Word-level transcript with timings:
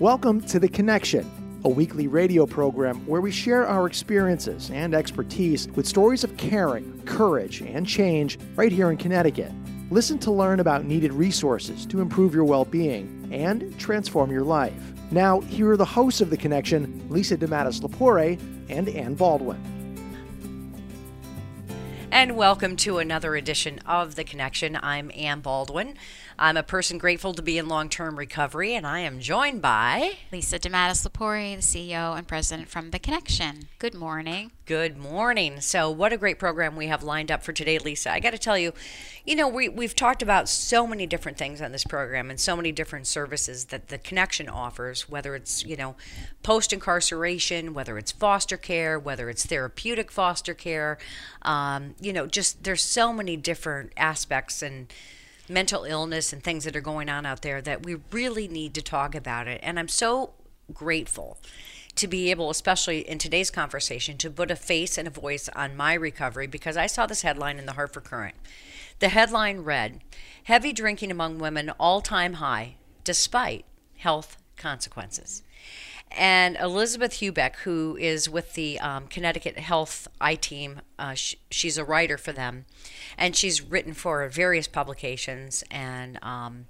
Welcome 0.00 0.40
to 0.46 0.58
The 0.58 0.66
Connection, 0.66 1.30
a 1.62 1.68
weekly 1.68 2.06
radio 2.08 2.46
program 2.46 3.06
where 3.06 3.20
we 3.20 3.30
share 3.30 3.66
our 3.66 3.86
experiences 3.86 4.70
and 4.70 4.94
expertise 4.94 5.68
with 5.72 5.86
stories 5.86 6.24
of 6.24 6.38
caring, 6.38 7.02
courage, 7.02 7.60
and 7.60 7.86
change 7.86 8.38
right 8.56 8.72
here 8.72 8.90
in 8.90 8.96
Connecticut. 8.96 9.52
Listen 9.90 10.18
to 10.20 10.30
learn 10.30 10.58
about 10.58 10.86
needed 10.86 11.12
resources 11.12 11.84
to 11.84 12.00
improve 12.00 12.32
your 12.32 12.44
well 12.44 12.64
being 12.64 13.28
and 13.30 13.78
transform 13.78 14.30
your 14.30 14.42
life. 14.42 14.72
Now, 15.10 15.40
here 15.40 15.70
are 15.70 15.76
the 15.76 15.84
hosts 15.84 16.22
of 16.22 16.30
The 16.30 16.38
Connection 16.38 17.06
Lisa 17.10 17.36
DeMattis 17.36 17.82
Lapore 17.82 18.40
and 18.70 18.88
Ann 18.88 19.16
Baldwin. 19.16 19.62
And 22.12 22.36
welcome 22.36 22.74
to 22.78 22.98
another 22.98 23.36
edition 23.36 23.78
of 23.86 24.16
The 24.16 24.24
Connection. 24.24 24.76
I'm 24.82 25.12
Ann 25.14 25.40
Baldwin. 25.40 25.94
I'm 26.38 26.56
a 26.56 26.64
person 26.64 26.98
grateful 26.98 27.34
to 27.34 27.42
be 27.42 27.56
in 27.56 27.68
long 27.68 27.88
term 27.88 28.18
recovery, 28.18 28.74
and 28.74 28.84
I 28.84 28.98
am 29.00 29.20
joined 29.20 29.62
by 29.62 30.14
Lisa 30.32 30.58
DeMattis 30.58 31.08
Lapore, 31.08 31.54
the 31.54 31.62
CEO 31.62 32.18
and 32.18 32.26
president 32.26 32.68
from 32.68 32.90
The 32.90 32.98
Connection. 32.98 33.68
Good 33.78 33.94
morning. 33.94 34.50
Good 34.70 34.96
morning. 34.96 35.60
So, 35.60 35.90
what 35.90 36.12
a 36.12 36.16
great 36.16 36.38
program 36.38 36.76
we 36.76 36.86
have 36.86 37.02
lined 37.02 37.32
up 37.32 37.42
for 37.42 37.52
today, 37.52 37.80
Lisa. 37.80 38.12
I 38.12 38.20
got 38.20 38.30
to 38.30 38.38
tell 38.38 38.56
you, 38.56 38.72
you 39.26 39.34
know, 39.34 39.48
we, 39.48 39.68
we've 39.68 39.96
talked 39.96 40.22
about 40.22 40.48
so 40.48 40.86
many 40.86 41.08
different 41.08 41.36
things 41.36 41.60
on 41.60 41.72
this 41.72 41.82
program 41.82 42.30
and 42.30 42.38
so 42.38 42.54
many 42.54 42.70
different 42.70 43.08
services 43.08 43.64
that 43.64 43.88
the 43.88 43.98
connection 43.98 44.48
offers, 44.48 45.08
whether 45.08 45.34
it's, 45.34 45.66
you 45.66 45.76
know, 45.76 45.96
post 46.44 46.72
incarceration, 46.72 47.74
whether 47.74 47.98
it's 47.98 48.12
foster 48.12 48.56
care, 48.56 48.96
whether 48.96 49.28
it's 49.28 49.44
therapeutic 49.44 50.12
foster 50.12 50.54
care. 50.54 50.98
Um, 51.42 51.96
you 52.00 52.12
know, 52.12 52.28
just 52.28 52.62
there's 52.62 52.84
so 52.84 53.12
many 53.12 53.36
different 53.36 53.92
aspects 53.96 54.62
and 54.62 54.86
mental 55.48 55.82
illness 55.82 56.32
and 56.32 56.44
things 56.44 56.62
that 56.62 56.76
are 56.76 56.80
going 56.80 57.08
on 57.08 57.26
out 57.26 57.42
there 57.42 57.60
that 57.60 57.84
we 57.84 57.96
really 58.12 58.46
need 58.46 58.74
to 58.74 58.82
talk 58.82 59.16
about 59.16 59.48
it. 59.48 59.58
And 59.64 59.80
I'm 59.80 59.88
so 59.88 60.34
grateful 60.72 61.38
to 62.00 62.08
be 62.08 62.30
able, 62.30 62.48
especially 62.48 63.00
in 63.00 63.18
today's 63.18 63.50
conversation, 63.50 64.16
to 64.16 64.30
put 64.30 64.50
a 64.50 64.56
face 64.56 64.96
and 64.96 65.06
a 65.06 65.10
voice 65.10 65.50
on 65.50 65.76
my 65.76 65.92
recovery 65.92 66.46
because 66.46 66.76
I 66.76 66.86
saw 66.86 67.04
this 67.06 67.20
headline 67.20 67.58
in 67.58 67.66
the 67.66 67.74
Hartford 67.74 68.04
Courant. 68.04 68.36
The 69.00 69.10
headline 69.10 69.60
read 69.60 70.00
Heavy 70.44 70.72
drinking 70.72 71.10
among 71.10 71.38
women 71.38 71.70
all 71.78 72.00
time 72.00 72.34
high 72.34 72.76
despite 73.04 73.66
health 73.98 74.38
consequences. 74.56 75.42
And 76.10 76.56
Elizabeth 76.56 77.12
Hubeck, 77.12 77.56
who 77.56 77.96
is 78.00 78.28
with 78.28 78.54
the 78.54 78.80
um, 78.80 79.06
Connecticut 79.06 79.58
Health 79.58 80.08
I 80.20 80.34
Team, 80.34 80.80
uh, 80.98 81.14
sh- 81.14 81.36
she's 81.50 81.78
a 81.78 81.84
writer 81.84 82.18
for 82.18 82.32
them, 82.32 82.64
and 83.16 83.36
she's 83.36 83.62
written 83.62 83.92
for 83.92 84.26
various 84.28 84.66
publications 84.66 85.62
and 85.70 86.18
um, 86.22 86.66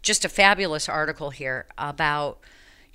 just 0.00 0.24
a 0.24 0.28
fabulous 0.28 0.88
article 0.88 1.30
here 1.30 1.66
about 1.76 2.38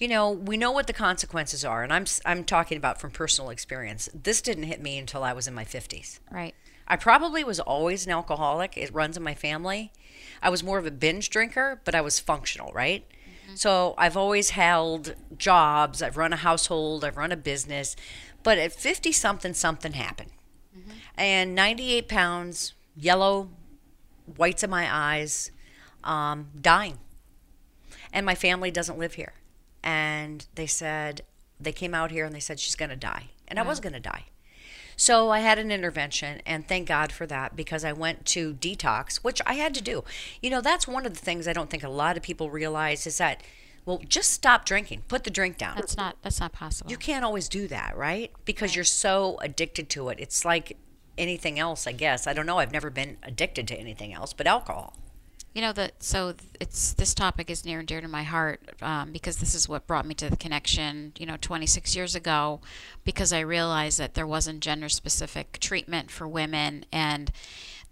you 0.03 0.09
know, 0.09 0.31
we 0.31 0.57
know 0.57 0.73
what 0.73 0.87
the 0.87 0.91
consequences 0.91 1.63
are, 1.63 1.81
and 1.81 1.93
I'm 1.93 2.03
I'm 2.25 2.43
talking 2.43 2.77
about 2.77 2.99
from 2.99 3.11
personal 3.11 3.49
experience. 3.49 4.09
This 4.13 4.41
didn't 4.41 4.63
hit 4.63 4.81
me 4.81 4.97
until 4.97 5.23
I 5.23 5.31
was 5.31 5.47
in 5.47 5.53
my 5.53 5.63
50s. 5.63 6.19
Right. 6.29 6.53
I 6.85 6.97
probably 6.97 7.41
was 7.45 7.61
always 7.61 8.05
an 8.05 8.11
alcoholic. 8.11 8.75
It 8.75 8.93
runs 8.93 9.15
in 9.15 9.23
my 9.23 9.33
family. 9.33 9.93
I 10.41 10.49
was 10.49 10.61
more 10.61 10.77
of 10.77 10.85
a 10.85 10.91
binge 10.91 11.29
drinker, 11.29 11.79
but 11.85 11.95
I 11.95 12.01
was 12.01 12.19
functional, 12.19 12.69
right? 12.73 13.07
Mm-hmm. 13.45 13.55
So 13.55 13.93
I've 13.97 14.17
always 14.17 14.49
held 14.49 15.15
jobs. 15.37 16.01
I've 16.01 16.17
run 16.17 16.33
a 16.33 16.35
household. 16.35 17.05
I've 17.05 17.15
run 17.15 17.31
a 17.31 17.37
business. 17.37 17.95
But 18.43 18.57
at 18.57 18.73
50 18.73 19.13
something, 19.13 19.53
something 19.53 19.93
happened. 19.93 20.31
Mm-hmm. 20.77 20.91
And 21.17 21.55
98 21.55 22.09
pounds, 22.09 22.73
yellow, 22.93 23.51
whites 24.35 24.63
in 24.63 24.69
my 24.69 24.93
eyes, 24.93 25.49
um, 26.03 26.49
dying. 26.59 26.97
And 28.11 28.25
my 28.25 28.35
family 28.35 28.69
doesn't 28.69 28.99
live 28.99 29.13
here 29.13 29.31
and 29.83 30.47
they 30.55 30.67
said 30.67 31.21
they 31.59 31.71
came 31.71 31.93
out 31.93 32.11
here 32.11 32.25
and 32.25 32.33
they 32.33 32.39
said 32.39 32.59
she's 32.59 32.75
going 32.75 32.89
to 32.89 32.95
die. 32.95 33.29
And 33.47 33.57
wow. 33.57 33.65
i 33.65 33.67
was 33.67 33.79
going 33.79 33.93
to 33.93 33.99
die. 33.99 34.25
So 34.95 35.29
i 35.29 35.39
had 35.39 35.59
an 35.59 35.71
intervention 35.71 36.41
and 36.45 36.67
thank 36.67 36.87
god 36.87 37.11
for 37.11 37.25
that 37.27 37.55
because 37.55 37.83
i 37.83 37.91
went 37.91 38.25
to 38.27 38.53
detox 38.53 39.17
which 39.17 39.41
i 39.45 39.53
had 39.53 39.73
to 39.75 39.81
do. 39.81 40.03
You 40.41 40.49
know 40.49 40.61
that's 40.61 40.87
one 40.87 41.05
of 41.05 41.13
the 41.13 41.19
things 41.19 41.47
i 41.47 41.53
don't 41.53 41.69
think 41.69 41.83
a 41.83 41.89
lot 41.89 42.17
of 42.17 42.23
people 42.23 42.49
realize 42.49 43.05
is 43.05 43.17
that 43.17 43.41
well 43.85 44.01
just 44.07 44.31
stop 44.31 44.65
drinking. 44.65 45.03
Put 45.07 45.23
the 45.23 45.31
drink 45.31 45.57
down. 45.57 45.75
That's 45.75 45.97
not 45.97 46.17
that's 46.21 46.39
not 46.39 46.53
possible. 46.53 46.89
You 46.89 46.97
can't 46.97 47.25
always 47.25 47.49
do 47.49 47.67
that 47.67 47.97
right? 47.97 48.31
Because 48.45 48.71
right. 48.71 48.77
you're 48.77 48.85
so 48.85 49.37
addicted 49.41 49.89
to 49.89 50.09
it. 50.09 50.19
It's 50.19 50.45
like 50.45 50.77
anything 51.15 51.59
else 51.59 51.85
i 51.85 51.91
guess. 51.91 52.25
I 52.25 52.33
don't 52.33 52.45
know. 52.45 52.57
I've 52.57 52.71
never 52.71 52.89
been 52.89 53.17
addicted 53.23 53.67
to 53.67 53.75
anything 53.75 54.13
else 54.13 54.33
but 54.33 54.47
alcohol 54.47 54.95
you 55.53 55.61
know 55.61 55.71
that 55.73 56.01
so 56.01 56.33
it's 56.59 56.93
this 56.93 57.13
topic 57.13 57.49
is 57.49 57.63
near 57.63 57.79
and 57.79 57.87
dear 57.87 58.01
to 58.01 58.07
my 58.07 58.23
heart 58.23 58.61
um, 58.81 59.11
because 59.11 59.37
this 59.37 59.53
is 59.53 59.69
what 59.69 59.85
brought 59.85 60.05
me 60.05 60.15
to 60.15 60.29
the 60.29 60.35
connection. 60.35 61.13
You 61.17 61.27
know, 61.27 61.37
26 61.39 61.95
years 61.95 62.15
ago, 62.15 62.59
because 63.03 63.31
I 63.31 63.39
realized 63.39 63.99
that 63.99 64.15
there 64.15 64.27
wasn't 64.27 64.61
gender 64.61 64.89
specific 64.89 65.59
treatment 65.59 66.09
for 66.09 66.27
women 66.27 66.85
and 66.91 67.31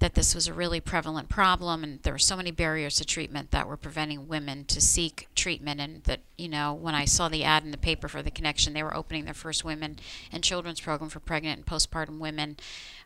that 0.01 0.15
this 0.15 0.33
was 0.33 0.47
a 0.47 0.53
really 0.53 0.79
prevalent 0.79 1.29
problem 1.29 1.83
and 1.83 2.01
there 2.01 2.13
were 2.13 2.17
so 2.17 2.35
many 2.35 2.49
barriers 2.49 2.95
to 2.95 3.05
treatment 3.05 3.51
that 3.51 3.67
were 3.67 3.77
preventing 3.77 4.27
women 4.27 4.65
to 4.65 4.81
seek 4.81 5.27
treatment 5.35 5.79
and 5.79 6.03
that 6.05 6.21
you 6.39 6.49
know 6.49 6.73
when 6.73 6.95
i 6.95 7.05
saw 7.05 7.29
the 7.29 7.43
ad 7.43 7.63
in 7.63 7.69
the 7.69 7.77
paper 7.77 8.07
for 8.07 8.23
the 8.23 8.31
connection 8.31 8.73
they 8.73 8.81
were 8.81 8.97
opening 8.97 9.25
their 9.25 9.33
first 9.33 9.63
women 9.63 9.99
and 10.31 10.43
children's 10.43 10.81
program 10.81 11.07
for 11.07 11.19
pregnant 11.19 11.57
and 11.57 11.65
postpartum 11.67 12.17
women 12.17 12.57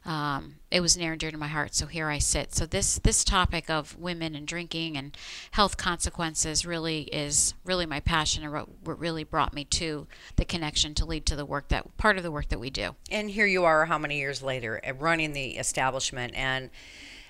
um, 0.06 0.56
it 0.72 0.82
was 0.82 0.96
near 0.96 1.12
and 1.12 1.20
dear 1.20 1.32
to 1.32 1.38
my 1.38 1.48
heart 1.48 1.74
so 1.74 1.88
here 1.88 2.10
i 2.10 2.18
sit 2.18 2.54
so 2.54 2.66
this 2.66 3.00
this 3.00 3.24
topic 3.24 3.70
of 3.70 3.98
women 3.98 4.36
and 4.36 4.48
drinking 4.48 4.98
and 4.98 5.18
health 5.52 5.78
consequences 5.78 6.66
really 6.66 7.04
is 7.04 7.54
really 7.64 7.86
my 7.86 8.00
passion 8.00 8.44
and 8.44 8.54
what, 8.54 9.00
really 9.00 9.24
brought 9.24 9.54
me 9.54 9.66
to 9.66 10.08
the 10.36 10.46
connection 10.46 10.94
to 10.94 11.06
lead 11.06 11.26
to 11.26 11.36
the 11.36 11.46
work 11.46 11.68
that 11.70 11.98
part 11.98 12.18
of 12.18 12.24
the 12.24 12.32
work 12.32 12.50
that 12.50 12.60
we 12.60 12.70
do 12.70 12.96
and 13.10 13.32
here 13.32 13.48
you 13.48 13.64
are 13.64 13.86
how 13.86 13.98
many 13.98 14.18
years 14.18 14.42
later 14.42 14.80
running 15.00 15.34
the 15.34 15.58
establishment 15.58 16.34
and 16.36 16.70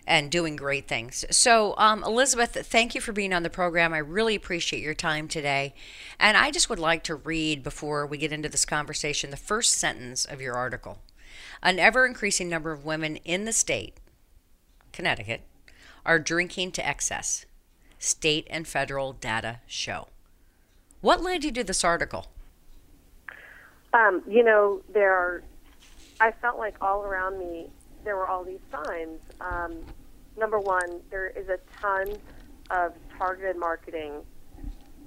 and 0.07 0.29
doing 0.29 0.55
great 0.55 0.87
things. 0.87 1.25
So, 1.31 1.73
um, 1.77 2.03
Elizabeth, 2.03 2.55
thank 2.67 2.95
you 2.95 3.01
for 3.01 3.11
being 3.11 3.33
on 3.33 3.43
the 3.43 3.49
program. 3.49 3.93
I 3.93 3.99
really 3.99 4.35
appreciate 4.35 4.83
your 4.83 4.93
time 4.93 5.27
today. 5.27 5.73
And 6.19 6.37
I 6.37 6.51
just 6.51 6.69
would 6.69 6.79
like 6.79 7.03
to 7.05 7.15
read 7.15 7.63
before 7.63 8.05
we 8.05 8.17
get 8.17 8.31
into 8.31 8.49
this 8.49 8.65
conversation 8.65 9.31
the 9.31 9.37
first 9.37 9.73
sentence 9.73 10.25
of 10.25 10.41
your 10.41 10.55
article. 10.55 10.99
An 11.61 11.79
ever 11.79 12.05
increasing 12.05 12.49
number 12.49 12.71
of 12.71 12.85
women 12.85 13.17
in 13.17 13.45
the 13.45 13.53
state, 13.53 13.97
Connecticut, 14.91 15.41
are 16.05 16.19
drinking 16.19 16.71
to 16.73 16.87
excess. 16.87 17.45
State 17.97 18.47
and 18.49 18.67
federal 18.67 19.13
data 19.13 19.61
show. 19.65 20.07
What 21.01 21.21
led 21.21 21.43
you 21.43 21.51
to 21.53 21.63
this 21.63 21.83
article? 21.83 22.27
Um, 23.93 24.21
you 24.27 24.43
know, 24.43 24.81
there 24.93 25.13
are, 25.13 25.43
I 26.19 26.31
felt 26.31 26.57
like 26.57 26.75
all 26.81 27.03
around 27.03 27.39
me 27.39 27.67
there 28.03 28.15
were 28.15 28.27
all 28.27 28.43
these 28.43 28.59
signs. 28.71 29.19
Um, 29.41 29.77
number 30.37 30.59
one, 30.59 31.01
there 31.09 31.27
is 31.27 31.49
a 31.49 31.57
ton 31.81 32.15
of 32.69 32.93
targeted 33.17 33.57
marketing 33.57 34.21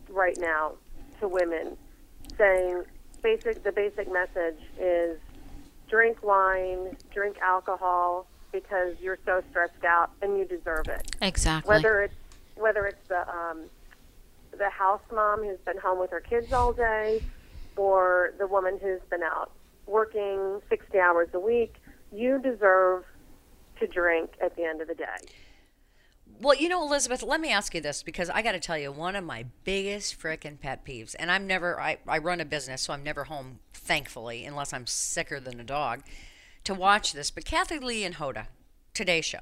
right 0.09 0.37
now 0.39 0.73
to 1.21 1.29
women 1.29 1.77
saying 2.37 2.83
basic 3.23 3.63
the 3.65 3.73
basic 3.73 4.11
message 4.13 4.59
is 4.79 5.19
drink 5.89 6.23
wine, 6.23 6.97
drink 7.13 7.39
alcohol 7.41 8.27
because 8.53 8.95
you're 9.01 9.19
so 9.27 9.43
stressed 9.51 9.85
out 9.85 10.11
and 10.23 10.39
you 10.39 10.45
deserve 10.45 10.89
it. 10.89 11.17
Exactly. 11.21 11.69
Whether 11.69 12.03
it's 12.03 12.15
whether 12.57 12.87
it's 12.87 13.07
the 13.09 13.29
um, 13.29 13.65
the 14.57 14.71
house 14.71 15.03
mom 15.13 15.45
who's 15.45 15.61
been 15.65 15.79
home 15.79 15.99
with 15.99 16.11
her 16.11 16.21
kids 16.21 16.53
all 16.53 16.73
day, 16.73 17.23
or 17.77 18.33
the 18.39 18.47
woman 18.47 18.79
who's 18.81 19.01
been 19.11 19.23
out 19.23 19.53
working 19.87 20.61
60 20.69 20.99
hours 20.99 21.29
a 21.33 21.41
week 21.41 21.77
you 22.13 22.39
deserve 22.39 23.05
to 23.81 23.87
drink 23.87 24.31
at 24.41 24.57
the 24.57 24.65
end 24.65 24.81
of 24.81 24.89
the 24.89 24.95
day. 24.95 25.05
Well, 26.41 26.55
you 26.55 26.69
know, 26.69 26.85
Elizabeth, 26.85 27.25
let 27.25 27.41
me 27.41 27.51
ask 27.51 27.75
you 27.75 27.81
this 27.81 28.05
because 28.05 28.31
I 28.31 28.43
got 28.43 28.53
to 28.53 28.61
tell 28.61 28.79
you, 28.79 28.93
one 28.93 29.17
of 29.17 29.25
my 29.25 29.47
biggest 29.65 30.21
freaking 30.21 30.61
pet 30.61 30.85
peeves, 30.85 31.17
and 31.19 31.33
I'm 31.33 31.49
never, 31.49 31.81
I, 31.81 31.99
I 32.07 32.19
run 32.19 32.41
a 32.41 32.45
business, 32.45 32.83
so 32.83 32.93
I'm 32.93 33.03
never 33.03 33.25
home, 33.25 33.59
thankfully, 33.73 34.45
unless 34.45 34.73
I'm 34.73 34.87
sicker 34.87 35.41
than 35.41 35.59
a 35.59 35.65
dog, 35.65 36.03
to 36.63 36.75
watch 36.75 37.13
this. 37.13 37.33
But 37.33 37.45
Kathie 37.45 37.81
Lee 37.81 38.05
and 38.05 38.15
Hoda, 38.17 38.47
Today 38.95 39.21
Show, 39.21 39.41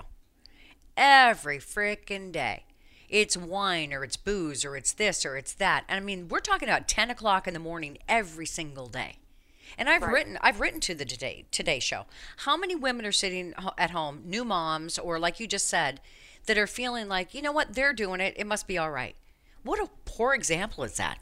every 0.97 1.59
freaking 1.59 2.33
day. 2.33 2.65
it's 3.11 3.37
wine 3.37 3.93
or 3.93 4.03
it's 4.03 4.17
booze 4.17 4.65
or 4.65 4.75
it's 4.75 4.93
this 4.93 5.27
or 5.27 5.37
it's 5.37 5.53
that. 5.55 5.85
And 5.89 5.99
I 5.99 6.01
mean, 6.03 6.29
we're 6.29 6.41
talking 6.41 6.69
about 6.69 6.89
10 6.89 7.11
o'clock 7.11 7.47
in 7.47 7.53
the 7.53 7.61
morning 7.61 7.99
every 8.09 8.47
single 8.47 8.87
day. 8.87 9.19
And 9.77 9.91
I've 9.91 10.03
written, 10.03 10.39
I've 10.41 10.61
written 10.61 10.81
to 10.81 10.95
the 10.95 11.05
Today 11.05 11.45
Today 11.51 11.79
Show. 11.79 12.07
How 12.39 12.57
many 12.57 12.75
women 12.75 13.05
are 13.05 13.13
sitting 13.13 13.53
at 13.77 13.91
home, 13.91 14.23
new 14.25 14.45
moms, 14.45 14.99
or 14.99 15.19
like 15.19 15.39
you 15.41 15.47
just 15.47 15.69
said, 15.69 16.01
that 16.47 16.57
are 16.59 16.67
feeling 16.67 17.09
like, 17.09 17.35
you 17.35 17.43
know 17.43 17.53
what, 17.53 17.75
they're 17.75 17.93
doing 17.93 18.21
it. 18.21 18.35
It 18.37 18.47
must 18.47 18.67
be 18.67 18.79
all 18.79 18.91
right. 18.91 19.17
What 19.63 19.81
a 19.81 19.89
poor 20.05 20.33
example 20.35 20.85
is 20.85 20.97
that? 20.97 21.19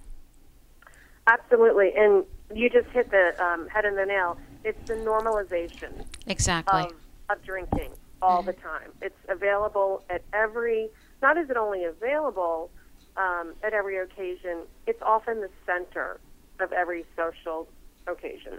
Absolutely, 1.27 1.93
and 1.97 2.25
you 2.55 2.69
just 2.69 2.87
hit 2.89 3.11
the 3.11 3.35
um, 3.43 3.67
head 3.69 3.87
on 3.87 3.95
the 3.97 4.05
nail. 4.05 4.37
It's 4.63 4.79
the 4.87 4.95
normalization 4.95 6.05
Exactly. 6.27 6.83
of, 6.83 6.93
of 7.31 7.43
drinking 7.43 7.93
all 8.21 8.43
the 8.43 8.53
time. 8.53 8.91
It's 9.01 9.17
available 9.29 10.03
at 10.11 10.23
every. 10.33 10.91
Not 11.23 11.39
is 11.39 11.49
it 11.49 11.57
only 11.57 11.85
available 11.85 12.71
um, 13.17 13.55
at 13.63 13.73
every 13.73 13.97
occasion. 13.99 14.63
It's 14.87 15.01
often 15.01 15.41
the 15.41 15.51
center 15.65 16.21
of 16.61 16.73
every 16.73 17.07
social 17.17 17.69
occasion. 18.07 18.59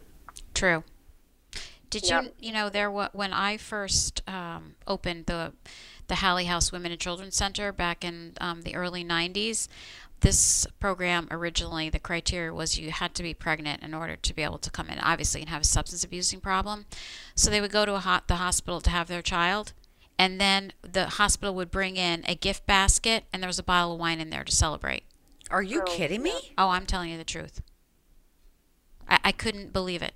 True. 0.56 0.84
Did 1.92 2.10
Yep. 2.10 2.24
you 2.24 2.32
you 2.48 2.52
know 2.54 2.70
there 2.70 2.90
when 2.92 3.32
I 3.32 3.58
first 3.58 4.22
um, 4.28 4.76
opened 4.88 5.28
the 5.28 5.54
the 6.08 6.16
Hallie 6.16 6.46
House 6.46 6.72
Women 6.72 6.92
and 6.92 7.02
Children's 7.02 7.36
Center 7.36 7.72
back 7.72 8.04
in 8.04 8.34
um, 8.40 8.62
the 8.64 8.76
early 8.76 9.04
'90s? 9.04 9.68
This 10.22 10.66
program 10.80 11.28
originally 11.30 11.90
the 11.90 12.00
criteria 12.00 12.54
was 12.54 12.80
you 12.80 12.90
had 12.92 13.14
to 13.16 13.24
be 13.24 13.34
pregnant 13.34 13.84
in 13.84 13.94
order 13.94 14.16
to 14.16 14.34
be 14.34 14.42
able 14.44 14.58
to 14.60 14.72
come 14.72 14.90
in, 14.90 14.98
obviously, 15.00 15.42
and 15.42 15.50
have 15.50 15.62
a 15.62 15.66
substance 15.66 16.04
abusing 16.04 16.40
problem. 16.40 16.86
So 17.36 17.50
they 17.50 17.62
would 17.62 17.72
go 17.72 17.86
to 17.86 17.96
a 17.96 18.00
hot, 18.00 18.28
the 18.28 18.36
hospital 18.38 18.80
to 18.82 18.90
have 18.90 19.08
their 19.08 19.22
child, 19.22 19.74
and 20.18 20.40
then 20.40 20.72
the 20.82 21.08
hospital 21.08 21.54
would 21.56 21.70
bring 21.70 21.98
in 21.98 22.24
a 22.28 22.36
gift 22.36 22.66
basket, 22.66 23.26
and 23.34 23.44
there 23.44 23.50
was 23.50 23.60
a 23.60 23.64
bottle 23.64 23.94
of 23.94 24.00
wine 24.00 24.20
in 24.22 24.30
there 24.30 24.46
to 24.46 24.52
celebrate. 24.52 25.04
Are 25.52 25.62
you 25.62 25.82
Oh, 25.82 25.84
kidding 25.86 26.24
me? 26.24 26.54
Oh, 26.58 26.70
I'm 26.70 26.86
telling 26.86 27.12
you 27.12 27.18
the 27.18 27.24
truth. 27.26 27.62
I, 29.08 29.20
I 29.26 29.32
couldn't 29.32 29.74
believe 29.74 30.02
it. 30.02 30.14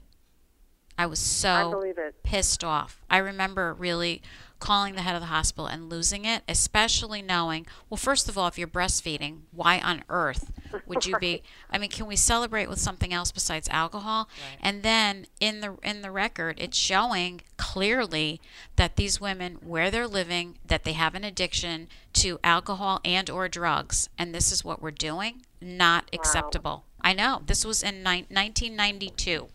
I 0.97 1.05
was 1.05 1.19
so 1.19 1.49
I 1.49 1.69
believe 1.71 1.97
it. 1.97 2.15
pissed 2.23 2.63
off. 2.63 3.01
I 3.09 3.17
remember 3.19 3.73
really 3.73 4.21
calling 4.59 4.95
the 4.95 5.01
head 5.01 5.15
of 5.15 5.21
the 5.21 5.27
hospital 5.27 5.65
and 5.65 5.89
losing 5.89 6.25
it, 6.25 6.43
especially 6.47 7.21
knowing, 7.21 7.65
well, 7.89 7.97
first 7.97 8.27
of 8.27 8.37
all, 8.37 8.47
if 8.47 8.57
you're 8.57 8.67
breastfeeding, 8.67 9.41
why 9.51 9.79
on 9.79 10.03
earth 10.09 10.51
would 10.85 11.05
you 11.05 11.17
be 11.17 11.41
I 11.71 11.77
mean, 11.77 11.89
can 11.89 12.07
we 12.07 12.15
celebrate 12.15 12.69
with 12.69 12.79
something 12.79 13.13
else 13.13 13.31
besides 13.31 13.69
alcohol? 13.69 14.29
And 14.61 14.83
then 14.83 15.27
in 15.39 15.61
the 15.61 15.77
in 15.83 16.01
the 16.01 16.11
record, 16.11 16.57
it's 16.59 16.77
showing 16.77 17.41
clearly 17.57 18.41
that 18.75 18.95
these 18.95 19.21
women 19.21 19.55
where 19.61 19.89
they're 19.89 20.07
living, 20.07 20.57
that 20.65 20.83
they 20.83 20.93
have 20.93 21.15
an 21.15 21.23
addiction 21.23 21.87
to 22.13 22.39
alcohol 22.43 22.99
and 23.05 23.29
or 23.29 23.47
drugs, 23.47 24.09
and 24.17 24.33
this 24.33 24.51
is 24.51 24.63
what 24.63 24.81
we're 24.81 24.91
doing, 24.91 25.43
not 25.61 26.09
acceptable. 26.13 26.85
I 27.01 27.13
know. 27.13 27.41
This 27.45 27.65
was 27.65 27.81
in 27.83 28.03
nine 28.03 28.25
1992. 28.29 29.47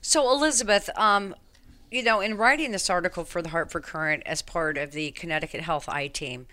So, 0.00 0.30
Elizabeth, 0.30 0.90
um, 0.96 1.34
you 1.94 2.02
know, 2.02 2.20
in 2.20 2.36
writing 2.36 2.72
this 2.72 2.90
article 2.90 3.24
for 3.24 3.40
the 3.40 3.50
Hartford 3.50 3.84
Courant 3.84 4.24
as 4.26 4.42
part 4.42 4.76
of 4.76 4.90
the 4.90 5.12
Connecticut 5.12 5.60
Health 5.60 5.88
I 5.88 6.08
team, 6.08 6.48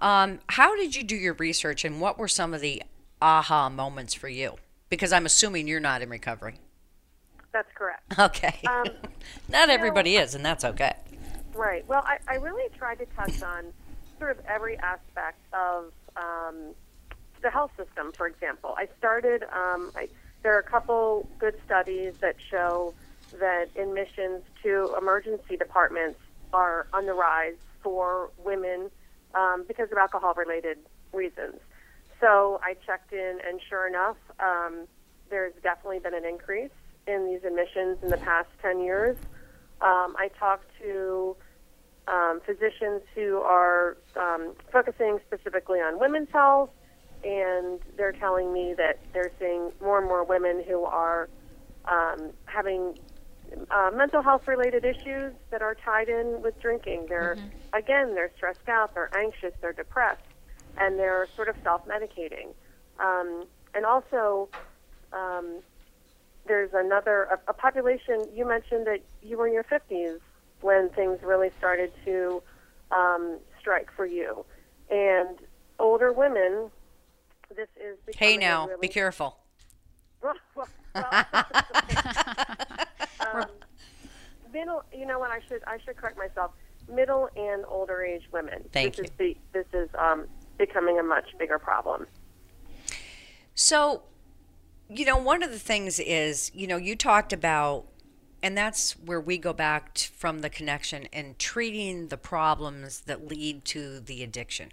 um, 0.00 0.40
how 0.48 0.74
did 0.74 0.96
you 0.96 1.04
do 1.04 1.14
your 1.14 1.34
research 1.34 1.84
and 1.84 2.00
what 2.00 2.18
were 2.18 2.26
some 2.26 2.52
of 2.52 2.60
the 2.60 2.82
aha 3.20 3.68
moments 3.68 4.12
for 4.12 4.28
you? 4.28 4.56
Because 4.88 5.12
I'm 5.12 5.24
assuming 5.24 5.68
you're 5.68 5.78
not 5.78 6.02
in 6.02 6.10
recovery. 6.10 6.56
That's 7.52 7.70
correct. 7.76 8.02
Okay. 8.18 8.58
Um, 8.66 8.86
not 9.48 9.70
everybody 9.70 10.16
is, 10.16 10.34
and 10.34 10.44
that's 10.44 10.64
okay. 10.64 10.94
Right. 11.54 11.86
Well, 11.86 12.02
I, 12.04 12.18
I 12.26 12.36
really 12.38 12.68
tried 12.76 12.98
to 12.98 13.06
touch 13.14 13.40
on 13.40 13.66
sort 14.18 14.36
of 14.36 14.44
every 14.46 14.76
aspect 14.78 15.38
of 15.52 15.92
um, 16.16 16.74
the 17.40 17.50
health 17.50 17.70
system, 17.76 18.10
for 18.16 18.26
example. 18.26 18.74
I 18.76 18.88
started, 18.98 19.44
um, 19.44 19.92
I, 19.94 20.08
there 20.42 20.56
are 20.56 20.60
a 20.60 20.64
couple 20.64 21.28
good 21.38 21.54
studies 21.64 22.14
that 22.20 22.34
show 22.50 22.94
that 23.40 23.66
admissions 23.76 24.42
to 24.62 24.94
emergency 24.98 25.56
departments 25.56 26.18
are 26.52 26.86
on 26.92 27.06
the 27.06 27.14
rise 27.14 27.56
for 27.82 28.30
women 28.44 28.90
um, 29.34 29.64
because 29.66 29.90
of 29.90 29.98
alcohol 29.98 30.34
related 30.36 30.78
reasons. 31.12 31.56
So 32.20 32.60
I 32.62 32.74
checked 32.86 33.12
in, 33.12 33.38
and 33.46 33.60
sure 33.68 33.88
enough, 33.88 34.16
um, 34.38 34.86
there's 35.30 35.54
definitely 35.62 35.98
been 35.98 36.14
an 36.14 36.24
increase 36.24 36.70
in 37.06 37.26
these 37.26 37.44
admissions 37.44 37.98
in 38.02 38.10
the 38.10 38.16
past 38.16 38.48
10 38.60 38.80
years. 38.80 39.16
Um, 39.80 40.14
I 40.16 40.30
talked 40.38 40.70
to 40.82 41.36
um, 42.06 42.40
physicians 42.46 43.02
who 43.14 43.38
are 43.38 43.96
um, 44.16 44.54
focusing 44.70 45.18
specifically 45.26 45.78
on 45.78 45.98
women's 45.98 46.28
health, 46.32 46.70
and 47.24 47.80
they're 47.96 48.12
telling 48.12 48.52
me 48.52 48.74
that 48.76 49.00
they're 49.12 49.30
seeing 49.38 49.72
more 49.80 49.98
and 49.98 50.06
more 50.06 50.24
women 50.24 50.62
who 50.66 50.84
are 50.84 51.28
um, 51.90 52.30
having 52.44 52.94
uh, 53.70 53.90
mental 53.94 54.22
health 54.22 54.46
related 54.46 54.84
issues 54.84 55.32
that 55.50 55.62
are 55.62 55.74
tied 55.74 56.08
in 56.08 56.42
with 56.42 56.60
drinking. 56.60 57.06
They're, 57.08 57.36
again, 57.72 58.14
they're 58.14 58.30
stressed 58.36 58.68
out, 58.68 58.94
they're 58.94 59.14
anxious, 59.16 59.52
they're 59.60 59.72
depressed, 59.72 60.22
and 60.78 60.98
they're 60.98 61.26
sort 61.34 61.48
of 61.48 61.56
self 61.62 61.82
medicating. 61.86 62.48
Um, 63.00 63.44
and 63.74 63.84
also, 63.86 64.48
um, 65.12 65.60
there's 66.46 66.70
another 66.74 67.24
a, 67.24 67.50
a 67.50 67.52
population. 67.52 68.26
You 68.34 68.46
mentioned 68.46 68.86
that 68.86 69.00
you 69.22 69.38
were 69.38 69.46
in 69.46 69.52
your 69.52 69.64
50s 69.64 70.18
when 70.60 70.88
things 70.90 71.18
really 71.22 71.50
started 71.58 71.92
to 72.04 72.42
um, 72.90 73.38
strike 73.58 73.88
for 73.94 74.06
you, 74.06 74.44
and 74.90 75.38
older 75.78 76.12
women. 76.12 76.70
This 77.54 77.68
is 77.76 77.98
Hey, 78.16 78.38
now, 78.38 78.66
really, 78.66 78.80
be 78.80 78.88
careful. 78.88 79.38
well, 80.22 80.34
well, 80.54 80.68
um, 83.20 83.46
middle. 84.52 84.84
You 84.92 85.06
know 85.06 85.18
what? 85.18 85.30
I 85.30 85.40
should 85.48 85.62
I 85.66 85.78
should 85.84 85.96
correct 85.96 86.18
myself. 86.18 86.52
Middle 86.92 87.28
and 87.36 87.64
older 87.68 88.02
age 88.02 88.24
women. 88.32 88.64
Thank 88.72 88.96
this 88.96 89.06
Is 89.06 89.12
the, 89.16 89.36
this 89.52 89.66
is 89.72 89.88
um, 89.96 90.26
becoming 90.58 90.98
a 90.98 91.02
much 91.02 91.26
bigger 91.38 91.58
problem. 91.58 92.06
So, 93.54 94.02
you 94.88 95.04
know, 95.04 95.16
one 95.16 95.42
of 95.42 95.52
the 95.52 95.58
things 95.58 96.00
is, 96.00 96.50
you 96.54 96.66
know, 96.66 96.76
you 96.76 96.96
talked 96.96 97.32
about, 97.32 97.86
and 98.42 98.58
that's 98.58 98.92
where 98.92 99.20
we 99.20 99.38
go 99.38 99.52
back 99.52 99.94
t- 99.94 100.10
from 100.16 100.40
the 100.40 100.50
connection 100.50 101.06
and 101.12 101.38
treating 101.38 102.08
the 102.08 102.16
problems 102.16 103.02
that 103.02 103.28
lead 103.28 103.64
to 103.66 104.00
the 104.00 104.22
addiction, 104.22 104.70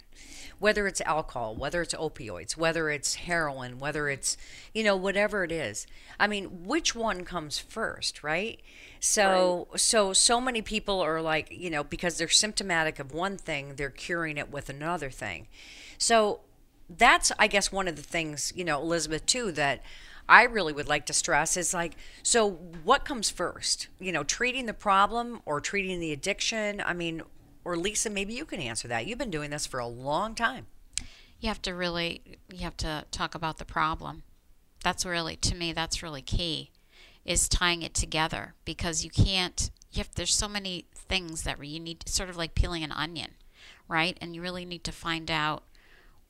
whether 0.58 0.86
it's 0.88 1.00
alcohol, 1.02 1.54
whether 1.54 1.80
it's 1.80 1.94
opioids, 1.94 2.56
whether 2.56 2.90
it's 2.90 3.14
heroin, 3.14 3.78
whether 3.78 4.08
it's, 4.08 4.36
you 4.74 4.82
know, 4.82 4.96
whatever 4.96 5.44
it 5.44 5.52
is. 5.52 5.86
I 6.18 6.26
mean, 6.26 6.64
which 6.66 6.94
one 6.94 7.24
comes 7.24 7.58
first, 7.58 8.24
right? 8.24 8.60
So, 8.98 9.68
so, 9.76 10.12
so 10.12 10.40
many 10.40 10.62
people 10.62 11.00
are 11.00 11.22
like, 11.22 11.48
you 11.50 11.70
know, 11.70 11.84
because 11.84 12.18
they're 12.18 12.28
symptomatic 12.28 12.98
of 12.98 13.14
one 13.14 13.38
thing, 13.38 13.74
they're 13.76 13.88
curing 13.88 14.36
it 14.36 14.50
with 14.50 14.68
another 14.68 15.10
thing. 15.10 15.46
So, 15.96 16.40
that's 16.98 17.30
i 17.38 17.46
guess 17.46 17.70
one 17.70 17.86
of 17.86 17.94
the 17.94 18.02
things 18.02 18.52
you 18.56 18.64
know 18.64 18.80
elizabeth 18.80 19.24
too 19.24 19.52
that 19.52 19.80
i 20.30 20.44
really 20.44 20.72
would 20.72 20.88
like 20.88 21.04
to 21.06 21.12
stress 21.12 21.56
is 21.56 21.74
like 21.74 21.96
so 22.22 22.52
what 22.84 23.04
comes 23.04 23.28
first? 23.30 23.88
You 23.98 24.12
know 24.12 24.24
treating 24.24 24.66
the 24.66 24.74
problem 24.74 25.42
or 25.44 25.60
treating 25.60 26.00
the 26.00 26.12
addiction? 26.12 26.82
I 26.84 26.94
mean 26.94 27.22
or 27.64 27.76
lisa 27.76 28.08
maybe 28.08 28.32
you 28.32 28.44
can 28.44 28.60
answer 28.60 28.88
that. 28.88 29.06
You've 29.06 29.18
been 29.18 29.30
doing 29.30 29.50
this 29.50 29.66
for 29.66 29.80
a 29.80 29.86
long 29.86 30.34
time. 30.34 30.66
You 31.40 31.48
have 31.48 31.62
to 31.62 31.74
really 31.74 32.22
you 32.52 32.60
have 32.60 32.76
to 32.78 33.04
talk 33.10 33.34
about 33.34 33.58
the 33.58 33.64
problem. 33.64 34.22
That's 34.82 35.04
really 35.04 35.36
to 35.36 35.54
me 35.54 35.72
that's 35.72 36.02
really 36.02 36.22
key 36.22 36.70
is 37.24 37.48
tying 37.48 37.82
it 37.82 37.92
together 37.92 38.54
because 38.64 39.04
you 39.04 39.10
can't 39.10 39.70
you 39.92 39.98
have 39.98 40.14
there's 40.14 40.34
so 40.34 40.48
many 40.48 40.86
things 40.94 41.42
that 41.42 41.62
you 41.62 41.78
need 41.78 42.08
sort 42.08 42.30
of 42.30 42.36
like 42.36 42.54
peeling 42.54 42.82
an 42.82 42.92
onion 42.92 43.32
right? 43.90 44.16
And 44.20 44.34
you 44.34 44.40
really 44.40 44.64
need 44.64 44.84
to 44.84 44.92
find 44.92 45.30
out 45.30 45.64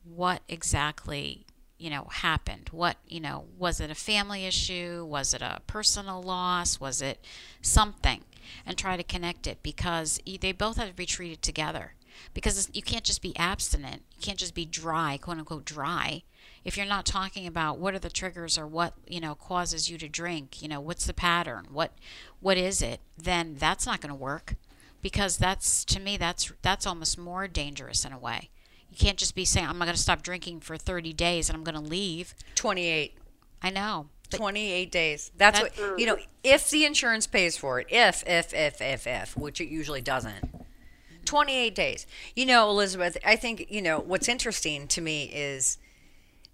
what 0.03 0.43
exactly 0.49 1.45
you 1.81 1.91
know 1.91 2.05
happened? 2.11 2.69
What 2.71 2.97
you 3.09 3.21
know 3.21 3.47
was 3.59 3.81
it 3.81 3.91
a 3.91 3.95
family 3.95 4.47
issue? 4.47 5.05
Was 5.09 5.35
it 5.35 5.43
a 5.43 5.61
personal 5.67 6.23
loss? 6.23 6.81
Was 6.81 7.01
it 7.03 7.25
something? 7.63 8.23
And 8.67 8.77
try 8.77 8.97
to 8.97 9.03
connect 9.03 9.47
it 9.47 9.63
because 9.63 10.21
they 10.41 10.53
both 10.53 10.77
have 10.77 10.89
to 10.89 10.95
be 10.95 11.07
treated 11.07 11.41
together. 11.43 11.95
Because 12.35 12.69
you 12.73 12.83
can't 12.83 13.05
just 13.05 13.23
be 13.23 13.37
abstinent. 13.37 14.03
You 14.17 14.23
can't 14.23 14.39
just 14.39 14.55
be 14.55 14.65
dry 14.65 15.17
quote 15.17 15.39
unquote 15.39 15.65
dry 15.65 16.23
if 16.65 16.77
you're 16.77 16.87
not 16.87 17.07
talking 17.07 17.47
about 17.47 17.79
what 17.79 17.95
are 17.95 17.99
the 17.99 18.11
triggers 18.11 18.59
or 18.59 18.67
what 18.67 18.95
you 19.07 19.21
know 19.21 19.35
causes 19.35 19.89
you 19.89 19.97
to 19.99 20.09
drink 20.09 20.61
you 20.63 20.69
know 20.69 20.81
what's 20.81 21.07
the 21.07 21.15
pattern? 21.15 21.67
What 21.71 21.93
what 22.41 22.59
is 22.59 22.83
it? 22.83 23.01
Then 23.17 23.57
that's 23.59 23.87
not 23.87 24.01
going 24.01 24.11
to 24.11 24.15
work 24.15 24.55
because 25.03 25.39
that's 25.39 25.85
to 25.87 26.01
me 26.01 26.17
that's 26.17 26.53
that's 26.63 26.87
almost 26.87 27.19
more 27.19 27.49
dangerous 27.49 28.05
in 28.05 28.13
a 28.13 28.19
way 28.19 28.51
you 28.91 28.97
can't 28.97 29.17
just 29.19 29.35
be 29.35 29.45
saying 29.45 29.67
i'm 29.67 29.79
not 29.79 29.85
going 29.87 29.97
to 29.97 30.01
stop 30.03 30.23
drinking 30.23 30.61
for 30.61 30.77
30 30.77 31.13
days 31.13 31.49
and 31.49 31.57
i'm 31.57 31.65
going 31.65 31.75
to 31.75 31.81
leave. 31.81 32.35
28 32.55 33.17
i 33.63 33.71
know 33.71 34.07
28 34.31 34.93
days. 34.93 35.33
That's 35.37 35.61
That- 35.61 35.77
what 35.77 35.99
you 35.99 36.07
know 36.07 36.17
if 36.45 36.71
the 36.71 36.85
insurance 36.85 37.27
pays 37.27 37.57
for 37.57 37.81
it 37.81 37.89
if 37.91 38.23
if 38.29 38.55
if 38.55 38.81
if 38.81 39.07
if 39.07 39.37
which 39.37 39.61
it 39.61 39.69
usually 39.69 40.01
doesn't 40.01 40.45
28 41.25 41.75
days. 41.75 42.07
You 42.35 42.47
know, 42.47 42.71
Elizabeth, 42.71 43.17
I 43.25 43.37
think, 43.37 43.67
you 43.71 43.83
know, 43.83 44.01
what's 44.01 44.29
interesting 44.29 44.89
to 44.89 45.01
me 45.01 45.25
is 45.25 45.79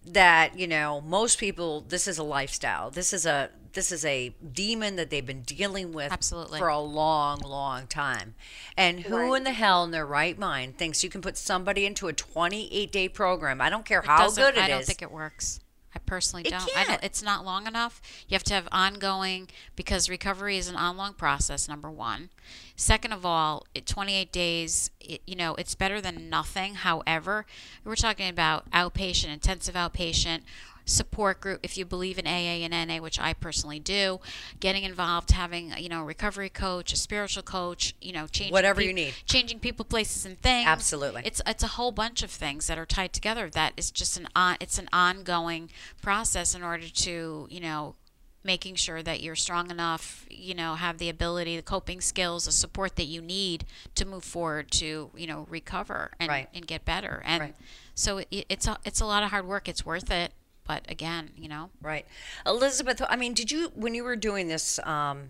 that, 0.07 0.59
you 0.59 0.67
know, 0.67 1.01
most 1.01 1.39
people 1.39 1.83
this 1.83 2.07
is 2.09 2.19
a 2.19 2.23
lifestyle. 2.23 2.91
This 2.91 3.13
is 3.13 3.27
a 3.27 3.51
this 3.73 3.93
is 3.93 4.07
a 4.07 4.35
demon 4.53 4.97
that 4.97 5.11
they've 5.11 5.27
been 5.27 5.43
dealing 5.43 5.93
with 5.93 6.11
Absolutely. 6.11 6.59
for 6.59 6.69
a 6.69 6.79
long, 6.79 7.41
long 7.41 7.87
time. 7.87 8.35
And 8.75 9.01
who 9.01 9.17
Right. 9.17 9.37
in 9.37 9.45
the 9.45 9.53
hell 9.53 9.85
in 9.85 9.91
their 9.91 10.07
right 10.07 10.39
mind 10.39 10.79
thinks 10.79 11.05
you 11.05 11.11
can 11.11 11.21
put 11.21 11.37
somebody 11.37 11.85
into 11.85 12.09
a 12.09 12.13
28 12.15 12.91
day 12.91 13.09
program? 13.09 13.61
I 13.61 13.69
don't 13.69 13.85
care 13.85 14.01
It 14.01 14.07
how 14.07 14.31
good 14.31 14.55
it 14.55 14.59
is. 14.59 14.63
I 14.65 14.69
don't 14.69 14.85
think 14.85 15.03
it 15.03 15.11
works. 15.11 15.61
Personally 16.07 16.45
It 16.47 16.51
don't. 16.51 16.69
Can't. 16.73 16.89
don't. 16.89 17.05
It's 17.05 17.23
not 17.23 17.45
long 17.45 17.67
enough. 17.67 18.01
You 18.29 18.35
have 18.35 18.45
to 18.45 18.55
have 18.55 18.69
ongoing 18.73 19.49
because 19.75 20.09
recovery 20.09 20.57
is 20.57 20.69
an 20.69 20.77
ongoing 20.77 21.15
process. 21.15 21.69
Number 21.69 21.91
one. 21.91 22.31
Second 22.77 23.13
of 23.13 23.25
all, 23.25 23.67
it, 23.75 23.87
28 23.87 24.31
days. 24.33 24.91
It, 25.01 25.23
you 25.27 25.37
know, 25.37 25.55
it's 25.57 25.75
better 25.75 26.01
than 26.01 26.31
nothing. 26.31 26.77
However, 26.77 27.47
we're 27.85 27.97
talking 27.97 28.29
about 28.29 28.71
outpatient, 28.71 29.33
intensive 29.33 29.75
outpatient 29.75 30.43
support 30.87 31.41
group. 31.41 31.61
If 31.63 31.77
you 31.77 31.85
believe 31.85 32.19
in 32.19 32.27
AA 32.27 32.65
and 32.65 32.73
NA, 32.89 32.99
which 33.03 33.21
I 33.21 33.35
personally 33.35 33.79
do, 33.79 34.21
getting 34.61 34.85
involved, 34.85 35.33
having 35.33 35.73
you 35.77 35.89
know 35.91 36.01
a 36.01 36.05
recovery 36.05 36.49
coach, 36.49 36.93
a 36.93 36.97
spiritual 36.97 37.43
coach, 37.43 37.95
you 38.01 38.13
know, 38.13 38.27
changing 38.27 38.53
Whatever 38.53 38.81
peop- 38.81 38.89
you 38.89 38.95
need. 38.95 39.15
changing 39.27 39.59
people, 39.61 39.85
places, 39.85 40.25
and 40.25 40.41
things. 40.41 40.67
Absolutely. 40.67 41.23
It's 41.25 41.43
it's 41.47 41.63
a 41.63 41.69
whole 41.69 41.93
bunch 41.93 42.23
of 42.23 42.31
things 42.31 42.67
that 42.69 42.79
are 42.79 42.87
tied 42.87 43.13
together. 43.13 43.51
That 43.51 43.75
is 43.77 43.91
just 43.91 44.17
an 44.17 44.29
on. 44.35 44.57
It's 44.61 44.79
an 44.79 44.89
ongoing 44.93 45.69
process 46.01 46.55
in 46.55 46.63
order 46.63 46.89
to 46.89 47.47
you 47.51 47.61
know 47.61 47.97
making 48.45 48.77
sure 48.77 49.03
that 49.03 49.21
you're 49.21 49.35
strong 49.35 49.73
enough, 49.73 50.25
you 50.31 50.55
know, 50.55 50.77
have 50.77 50.99
the 50.99 51.09
ability, 51.09 51.57
the 51.57 51.63
coping 51.63 52.01
skills, 52.01 52.45
the 52.45 52.53
support 52.53 52.95
that 52.95 53.07
you 53.07 53.21
need 53.21 53.65
to 53.97 54.05
move 54.05 54.23
forward 54.23 54.71
to, 54.71 55.11
you 55.17 55.27
know, 55.27 55.45
recover 55.51 56.13
and, 56.21 56.29
Right. 56.29 56.49
and 56.55 56.65
get 56.65 56.85
better. 56.85 57.21
And 57.25 57.41
Right. 57.41 57.55
so 57.97 58.19
it, 58.19 58.29
it's 58.49 58.69
a, 58.69 58.79
it's 58.85 59.01
a 59.01 59.05
lot 59.05 59.25
of 59.25 59.31
hard 59.31 59.49
work. 59.49 59.69
It's 59.69 59.85
worth 59.85 60.13
it. 60.13 60.33
But 60.67 60.85
again, 60.91 61.31
you 61.37 61.49
know, 61.49 61.71
Right. 61.81 62.07
Elizabeth, 62.45 63.01
I 63.09 63.17
mean, 63.17 63.35
did 63.35 63.51
you, 63.51 63.71
when 63.75 63.95
you 63.95 64.05
were 64.05 64.17
doing 64.17 64.49
this, 64.49 64.79
um, 64.81 65.29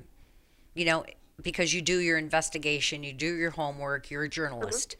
you 0.74 0.84
know, 0.84 1.04
because 1.42 1.74
you 1.74 1.82
do 1.82 1.98
your 1.98 2.16
investigation, 2.18 3.02
you 3.02 3.12
do 3.12 3.34
your 3.34 3.50
homework, 3.50 4.10
you're 4.10 4.24
a 4.24 4.28
journalist. 4.28 4.96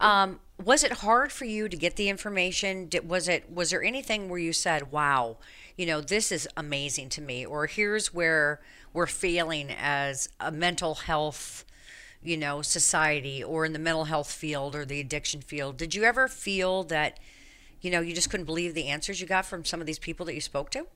Um, 0.00 0.40
was 0.62 0.84
it 0.84 0.92
hard 0.92 1.32
for 1.32 1.44
you 1.44 1.68
to 1.68 1.76
get 1.76 1.96
the 1.96 2.08
information? 2.08 2.88
Did, 2.88 3.08
was 3.08 3.28
it 3.28 3.50
was 3.50 3.70
there 3.70 3.82
anything 3.82 4.28
where 4.28 4.38
you 4.38 4.52
said, 4.52 4.92
"Wow, 4.92 5.38
you 5.76 5.86
know, 5.86 6.00
this 6.00 6.30
is 6.30 6.48
amazing 6.56 7.08
to 7.10 7.20
me," 7.22 7.46
or 7.46 7.66
"Here's 7.66 8.12
where 8.12 8.60
we're 8.92 9.06
failing 9.06 9.70
as 9.70 10.28
a 10.40 10.50
mental 10.52 10.96
health, 10.96 11.64
you 12.22 12.36
know, 12.36 12.60
society, 12.60 13.42
or 13.42 13.64
in 13.64 13.72
the 13.72 13.78
mental 13.78 14.04
health 14.04 14.30
field 14.30 14.74
or 14.74 14.84
the 14.84 15.00
addiction 15.00 15.40
field"? 15.40 15.76
Did 15.76 15.94
you 15.94 16.04
ever 16.04 16.28
feel 16.28 16.82
that, 16.84 17.18
you 17.84 17.90
know, 17.90 18.00
you 18.00 18.14
just 18.14 18.30
couldn't 18.30 18.46
believe 18.46 18.74
the 18.74 18.88
answers 18.88 19.20
you 19.20 19.26
got 19.26 19.44
from 19.44 19.64
some 19.64 19.80
of 19.80 19.86
these 19.86 19.98
people 19.98 20.24
that 20.26 20.34
you 20.34 20.40
spoke 20.40 20.70
to? 20.70 20.86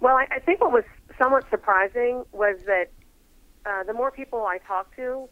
Well, 0.00 0.14
I, 0.16 0.26
I 0.30 0.38
think 0.38 0.60
what 0.60 0.72
was 0.72 0.84
somewhat 1.18 1.48
surprising 1.50 2.24
was 2.32 2.58
that 2.66 2.90
uh, 3.64 3.82
the 3.84 3.94
more 3.94 4.10
people 4.10 4.44
I 4.44 4.58
talked 4.58 4.94
to, 4.96 5.28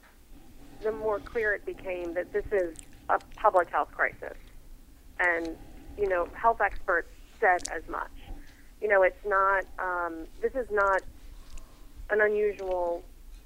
the 0.83 0.93
more 0.93 1.19
clear 1.19 1.55
it 1.55 1.67
became 1.67 2.15
that 2.15 2.33
this 2.33 2.45
is 2.51 2.79
a 3.09 3.19
public 3.37 3.69
health 3.71 3.91
crisis. 3.93 4.37
And, 5.21 5.57
you 5.99 6.09
know, 6.09 6.29
health 6.35 6.61
experts 6.61 7.09
said 7.41 7.69
as 7.75 7.87
much. 7.89 8.11
You 8.81 8.89
know, 8.89 9.03
it's 9.03 9.25
not, 9.27 9.65
um, 9.79 10.27
this 10.41 10.55
is 10.55 10.69
not 10.71 11.03
an 12.11 12.21
unusual 12.21 13.03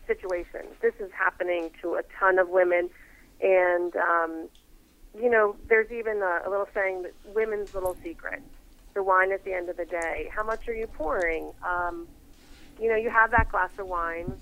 situation. 0.06 0.66
This 0.80 0.94
is 1.00 1.10
happening 1.12 1.70
to 1.80 1.94
a 1.94 2.02
ton 2.18 2.38
of 2.38 2.48
women. 2.48 2.90
And, 3.40 3.96
um, 3.96 4.48
you 5.20 5.30
know, 5.30 5.56
there's 5.68 5.90
even 5.90 6.22
a, 6.22 6.42
a 6.46 6.50
little 6.50 6.68
saying 6.74 7.02
that 7.02 7.12
women's 7.34 7.74
little 7.74 7.96
secret 8.02 8.42
the 8.94 9.02
wine 9.02 9.32
at 9.32 9.44
the 9.44 9.54
end 9.54 9.68
of 9.68 9.76
the 9.76 9.86
day. 9.86 10.28
How 10.34 10.42
much 10.42 10.68
are 10.68 10.74
you 10.74 10.86
pouring? 10.86 11.50
Um, 11.66 12.06
you 12.80 12.88
know, 12.88 12.96
you 12.96 13.10
have 13.10 13.30
that 13.30 13.48
glass 13.50 13.70
of 13.78 13.86
wine 13.86 14.32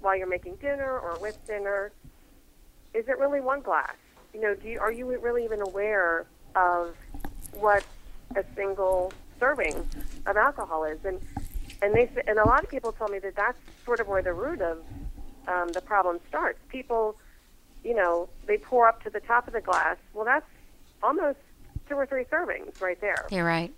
while 0.00 0.16
you're 0.16 0.28
making 0.28 0.56
dinner 0.56 0.98
or 0.98 1.18
with 1.20 1.44
dinner. 1.46 1.92
Is 2.94 3.08
it 3.08 3.18
really 3.18 3.40
one 3.40 3.60
glass? 3.60 3.94
You 4.32 4.40
know, 4.40 4.54
do 4.54 4.68
you, 4.68 4.78
are 4.78 4.92
you 4.92 5.06
really 5.18 5.44
even 5.44 5.60
aware 5.60 6.26
of 6.54 6.94
what 7.52 7.84
a 8.36 8.44
single 8.54 9.12
serving 9.38 9.88
of 10.26 10.36
alcohol 10.36 10.84
is? 10.84 11.04
And 11.04 11.20
and 11.82 11.94
they 11.94 12.08
and 12.26 12.38
a 12.38 12.46
lot 12.46 12.62
of 12.62 12.68
people 12.68 12.92
tell 12.92 13.08
me 13.08 13.18
that 13.20 13.34
that's 13.34 13.58
sort 13.84 14.00
of 14.00 14.06
where 14.06 14.22
the 14.22 14.32
root 14.32 14.60
of 14.60 14.78
um, 15.48 15.68
the 15.72 15.80
problem 15.80 16.20
starts. 16.28 16.58
People, 16.68 17.16
you 17.84 17.94
know, 17.94 18.28
they 18.46 18.58
pour 18.58 18.86
up 18.88 19.02
to 19.04 19.10
the 19.10 19.20
top 19.20 19.46
of 19.46 19.52
the 19.52 19.60
glass. 19.60 19.96
Well, 20.12 20.24
that's 20.24 20.46
almost 21.02 21.38
two 21.88 21.94
or 21.94 22.06
three 22.06 22.24
servings 22.24 22.80
right 22.80 23.00
there. 23.00 23.26
you're 23.30 23.44
right. 23.44 23.72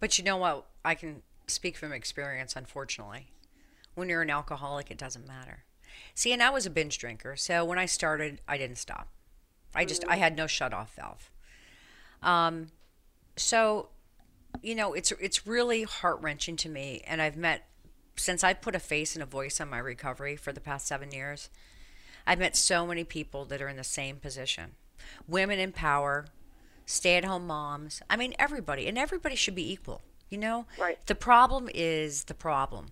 But 0.00 0.18
you 0.18 0.24
know 0.24 0.36
what? 0.36 0.66
I 0.84 0.94
can 0.94 1.22
speak 1.46 1.76
from 1.76 1.92
experience, 1.92 2.56
unfortunately. 2.56 3.28
When 3.94 4.08
you're 4.08 4.22
an 4.22 4.30
alcoholic, 4.30 4.90
it 4.90 4.98
doesn't 4.98 5.26
matter. 5.26 5.64
See, 6.14 6.32
and 6.32 6.42
I 6.42 6.50
was 6.50 6.66
a 6.66 6.70
binge 6.70 6.98
drinker, 6.98 7.36
so 7.36 7.64
when 7.64 7.78
I 7.78 7.86
started, 7.86 8.40
I 8.48 8.58
didn't 8.58 8.78
stop. 8.78 9.08
I 9.74 9.84
just, 9.84 10.04
I 10.08 10.16
had 10.16 10.36
no 10.36 10.46
shut 10.46 10.74
off 10.74 10.94
valve. 10.94 11.30
Um, 12.22 12.68
so, 13.36 13.88
you 14.62 14.74
know, 14.74 14.94
it's 14.94 15.12
it's 15.12 15.46
really 15.46 15.82
heart 15.82 16.20
wrenching 16.20 16.56
to 16.56 16.68
me, 16.68 17.02
and 17.06 17.20
I've 17.20 17.36
met 17.36 17.66
since 18.16 18.44
I 18.44 18.54
put 18.54 18.74
a 18.74 18.80
face 18.80 19.14
and 19.14 19.22
a 19.22 19.26
voice 19.26 19.60
on 19.60 19.68
my 19.68 19.78
recovery 19.78 20.36
for 20.36 20.52
the 20.52 20.60
past 20.60 20.86
seven 20.86 21.10
years. 21.10 21.50
I've 22.26 22.38
met 22.38 22.56
so 22.56 22.86
many 22.86 23.04
people 23.04 23.44
that 23.46 23.60
are 23.60 23.68
in 23.68 23.76
the 23.76 23.84
same 23.84 24.16
position. 24.16 24.72
Women 25.28 25.58
in 25.58 25.72
power, 25.72 26.26
stay 26.86 27.16
at 27.16 27.24
home 27.24 27.46
moms. 27.46 28.02
I 28.08 28.16
mean, 28.16 28.34
everybody, 28.38 28.86
and 28.86 28.98
everybody 28.98 29.34
should 29.34 29.54
be 29.54 29.70
equal, 29.70 30.02
you 30.30 30.38
know? 30.38 30.66
Right. 30.78 31.04
The 31.06 31.14
problem 31.14 31.68
is 31.74 32.24
the 32.24 32.34
problem. 32.34 32.86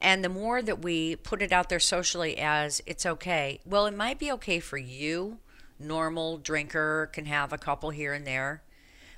And 0.00 0.24
the 0.24 0.28
more 0.28 0.62
that 0.62 0.82
we 0.82 1.16
put 1.16 1.42
it 1.42 1.52
out 1.52 1.68
there 1.68 1.80
socially 1.80 2.36
as 2.38 2.82
it's 2.86 3.06
okay, 3.06 3.60
well, 3.64 3.86
it 3.86 3.96
might 3.96 4.18
be 4.18 4.32
okay 4.32 4.60
for 4.60 4.78
you, 4.78 5.38
normal 5.78 6.38
drinker, 6.38 7.08
can 7.12 7.26
have 7.26 7.52
a 7.52 7.58
couple 7.58 7.90
here 7.90 8.12
and 8.12 8.26
there, 8.26 8.62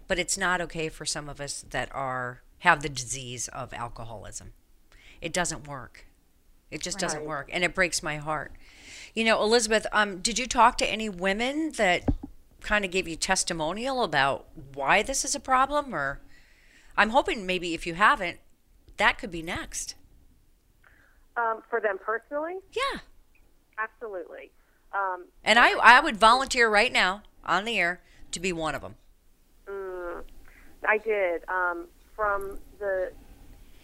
but 0.08 0.18
it's 0.18 0.36
not 0.36 0.60
okay 0.60 0.88
for 0.88 1.04
some 1.04 1.28
of 1.28 1.40
us 1.40 1.64
that 1.70 1.88
are 1.94 2.42
have 2.60 2.82
the 2.82 2.88
disease 2.88 3.48
of 3.48 3.74
alcoholism. 3.74 4.52
It 5.20 5.32
doesn't 5.32 5.68
work. 5.68 6.06
It 6.70 6.82
just 6.82 6.98
doesn't 6.98 7.24
work, 7.24 7.50
and 7.52 7.62
it 7.62 7.74
breaks 7.74 8.02
my 8.02 8.16
heart. 8.16 8.52
You 9.14 9.24
know, 9.24 9.40
Elizabeth, 9.42 9.86
um, 9.92 10.18
did 10.18 10.38
you 10.38 10.46
talk 10.46 10.76
to 10.78 10.86
any 10.86 11.08
women 11.08 11.72
that 11.72 12.02
kind 12.60 12.84
of 12.84 12.90
gave 12.90 13.06
you 13.06 13.16
testimonial 13.16 14.02
about 14.02 14.46
why 14.74 15.02
this 15.02 15.24
is 15.24 15.34
a 15.34 15.40
problem? 15.40 15.94
Or 15.94 16.20
I'm 16.96 17.10
hoping 17.10 17.46
maybe 17.46 17.74
if 17.74 17.86
you 17.86 17.94
haven't, 17.94 18.38
that 18.96 19.18
could 19.18 19.30
be 19.30 19.42
next. 19.42 19.94
Um, 21.36 21.62
for 21.68 21.80
them 21.80 21.98
personally, 22.04 22.54
Yeah. 22.72 23.00
absolutely. 23.78 24.50
Um, 24.92 25.24
And 25.44 25.58
I, 25.58 25.72
I 25.78 26.00
would 26.00 26.16
volunteer 26.16 26.68
right 26.68 26.92
now 26.92 27.22
on 27.44 27.64
the 27.64 27.78
air 27.78 28.00
to 28.32 28.40
be 28.40 28.52
one 28.52 28.74
of 28.74 28.82
them. 28.82 28.94
mm, 29.68 30.22
I 30.88 30.98
did. 30.98 31.42
Um, 31.48 31.86
from 32.16 32.58
the 32.78 33.12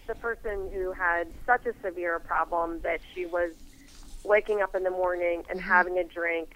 the 0.06 0.14
person 0.16 0.70
who 0.72 0.90
had 0.92 1.28
such 1.46 1.66
a 1.66 1.72
severe 1.82 2.18
problem 2.18 2.80
that 2.82 3.00
she 3.14 3.26
was 3.26 3.52
waking 4.25 4.61
up 4.62 4.75
in 4.75 4.83
the 4.83 4.91
morning 4.91 5.43
and 5.50 5.61
having 5.61 5.99
a 5.99 6.05
drink 6.05 6.53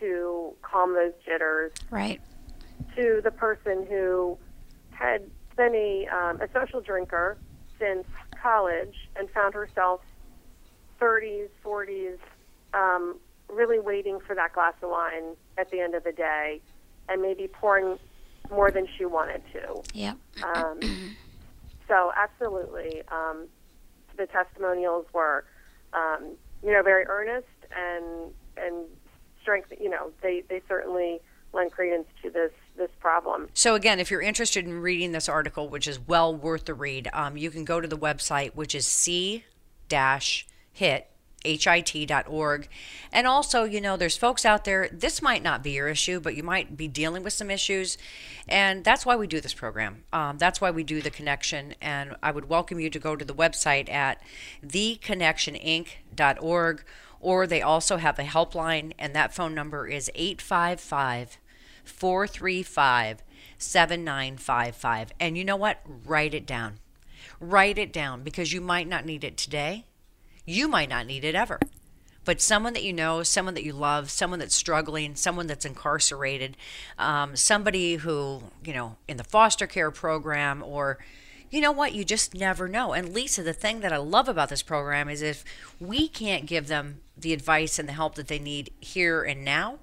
to 0.00 0.52
calm 0.62 0.94
those 0.94 1.12
jitters, 1.24 1.72
Right. 1.90 2.20
to 2.96 3.20
the 3.22 3.30
person 3.30 3.86
who 3.88 4.38
had 4.90 5.28
been 5.56 5.74
a, 5.74 6.06
um, 6.08 6.40
a 6.40 6.48
social 6.52 6.80
drinker 6.80 7.36
since 7.78 8.06
college 8.40 8.94
and 9.16 9.30
found 9.30 9.54
herself 9.54 10.00
30s, 11.00 11.48
40s, 11.64 12.18
um, 12.74 13.18
really 13.48 13.78
waiting 13.78 14.18
for 14.26 14.34
that 14.34 14.52
glass 14.52 14.74
of 14.82 14.90
wine 14.90 15.36
at 15.58 15.70
the 15.70 15.80
end 15.80 15.94
of 15.94 16.04
the 16.04 16.12
day 16.12 16.60
and 17.08 17.20
maybe 17.20 17.46
pouring 17.48 17.98
more 18.50 18.70
than 18.70 18.86
she 18.96 19.04
wanted 19.04 19.42
to. 19.52 19.82
Yep. 19.94 20.16
Um, 20.42 21.16
so, 21.88 22.12
absolutely, 22.16 23.02
um, 23.10 23.46
the 24.16 24.26
testimonials 24.26 25.06
were, 25.12 25.44
um, 25.92 26.36
you 26.62 26.72
know, 26.72 26.82
very 26.82 27.06
earnest 27.06 27.46
and 27.76 28.32
and 28.56 28.86
strength. 29.40 29.72
You 29.78 29.90
know, 29.90 30.10
they 30.22 30.42
they 30.48 30.62
certainly 30.68 31.20
lend 31.52 31.72
credence 31.72 32.06
to 32.22 32.30
this 32.30 32.52
this 32.76 32.90
problem. 33.00 33.48
So 33.54 33.74
again, 33.74 34.00
if 34.00 34.10
you're 34.10 34.22
interested 34.22 34.64
in 34.64 34.80
reading 34.80 35.12
this 35.12 35.28
article, 35.28 35.68
which 35.68 35.86
is 35.86 36.00
well 36.00 36.34
worth 36.34 36.64
the 36.64 36.74
read, 36.74 37.08
um, 37.12 37.36
you 37.36 37.50
can 37.50 37.64
go 37.64 37.80
to 37.80 37.88
the 37.88 37.98
website, 37.98 38.54
which 38.54 38.74
is 38.74 38.86
c-hit 38.86 39.42
hit.org. 41.44 42.68
And 43.12 43.26
also, 43.26 43.64
you 43.64 43.80
know, 43.80 43.96
there's 43.96 44.16
folks 44.16 44.44
out 44.44 44.64
there, 44.64 44.88
this 44.92 45.22
might 45.22 45.42
not 45.42 45.62
be 45.62 45.72
your 45.72 45.88
issue, 45.88 46.20
but 46.20 46.34
you 46.34 46.42
might 46.42 46.76
be 46.76 46.88
dealing 46.88 47.22
with 47.22 47.32
some 47.32 47.50
issues. 47.50 47.98
And 48.48 48.84
that's 48.84 49.04
why 49.04 49.16
we 49.16 49.26
do 49.26 49.40
this 49.40 49.54
program. 49.54 50.04
Um, 50.12 50.38
that's 50.38 50.60
why 50.60 50.70
we 50.70 50.84
do 50.84 51.02
the 51.02 51.10
connection. 51.10 51.74
And 51.80 52.14
I 52.22 52.30
would 52.30 52.48
welcome 52.48 52.80
you 52.80 52.90
to 52.90 52.98
go 52.98 53.16
to 53.16 53.24
the 53.24 53.34
website 53.34 53.90
at 53.90 54.22
theconnectioninc.org 54.64 56.84
or 57.22 57.46
they 57.46 57.62
also 57.62 57.98
have 57.98 58.18
a 58.18 58.24
helpline, 58.24 58.92
and 58.98 59.14
that 59.14 59.32
phone 59.32 59.54
number 59.54 59.86
is 59.86 60.10
855 60.14 61.38
435 61.84 63.22
7955. 63.58 65.12
And 65.20 65.38
you 65.38 65.44
know 65.44 65.56
what? 65.56 65.80
Write 66.04 66.34
it 66.34 66.44
down. 66.44 66.80
Write 67.40 67.78
it 67.78 67.92
down 67.92 68.24
because 68.24 68.52
you 68.52 68.60
might 68.60 68.88
not 68.88 69.06
need 69.06 69.22
it 69.22 69.36
today. 69.36 69.86
You 70.44 70.68
might 70.68 70.88
not 70.88 71.06
need 71.06 71.24
it 71.24 71.34
ever. 71.34 71.60
But 72.24 72.40
someone 72.40 72.72
that 72.74 72.84
you 72.84 72.92
know, 72.92 73.22
someone 73.22 73.54
that 73.54 73.64
you 73.64 73.72
love, 73.72 74.10
someone 74.10 74.38
that's 74.38 74.54
struggling, 74.54 75.16
someone 75.16 75.48
that's 75.48 75.64
incarcerated, 75.64 76.56
um, 76.98 77.34
somebody 77.34 77.96
who, 77.96 78.44
you 78.64 78.72
know, 78.72 78.96
in 79.08 79.16
the 79.16 79.24
foster 79.24 79.66
care 79.66 79.90
program 79.90 80.62
or 80.62 80.98
you 81.50 81.60
know 81.60 81.72
what? 81.72 81.92
You 81.92 82.02
just 82.02 82.34
never 82.34 82.66
know. 82.66 82.94
And 82.94 83.12
Lisa, 83.12 83.42
the 83.42 83.52
thing 83.52 83.80
that 83.80 83.92
I 83.92 83.98
love 83.98 84.26
about 84.26 84.48
this 84.48 84.62
program 84.62 85.10
is 85.10 85.20
if 85.20 85.44
we 85.78 86.08
can't 86.08 86.46
give 86.46 86.66
them 86.66 87.00
the 87.16 87.34
advice 87.34 87.78
and 87.78 87.86
the 87.86 87.92
help 87.92 88.14
that 88.14 88.28
they 88.28 88.38
need 88.38 88.72
here 88.80 89.22
and 89.22 89.44
now, 89.44 89.80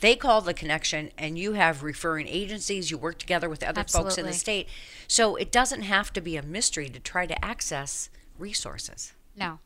they 0.00 0.16
call 0.16 0.40
the 0.40 0.54
connection 0.54 1.10
and 1.18 1.38
you 1.38 1.52
have 1.52 1.82
referring 1.82 2.26
agencies, 2.26 2.90
you 2.90 2.96
work 2.96 3.18
together 3.18 3.50
with 3.50 3.62
other 3.62 3.84
folks 3.84 4.16
in 4.16 4.24
the 4.24 4.32
state. 4.32 4.66
So 5.06 5.36
it 5.36 5.52
doesn't 5.52 5.82
have 5.82 6.10
to 6.14 6.22
be 6.22 6.36
a 6.36 6.42
mystery 6.42 6.88
to 6.88 7.00
try 7.00 7.26
to 7.26 7.44
access 7.44 8.08
resources. 8.38 9.12
No. 9.36 9.58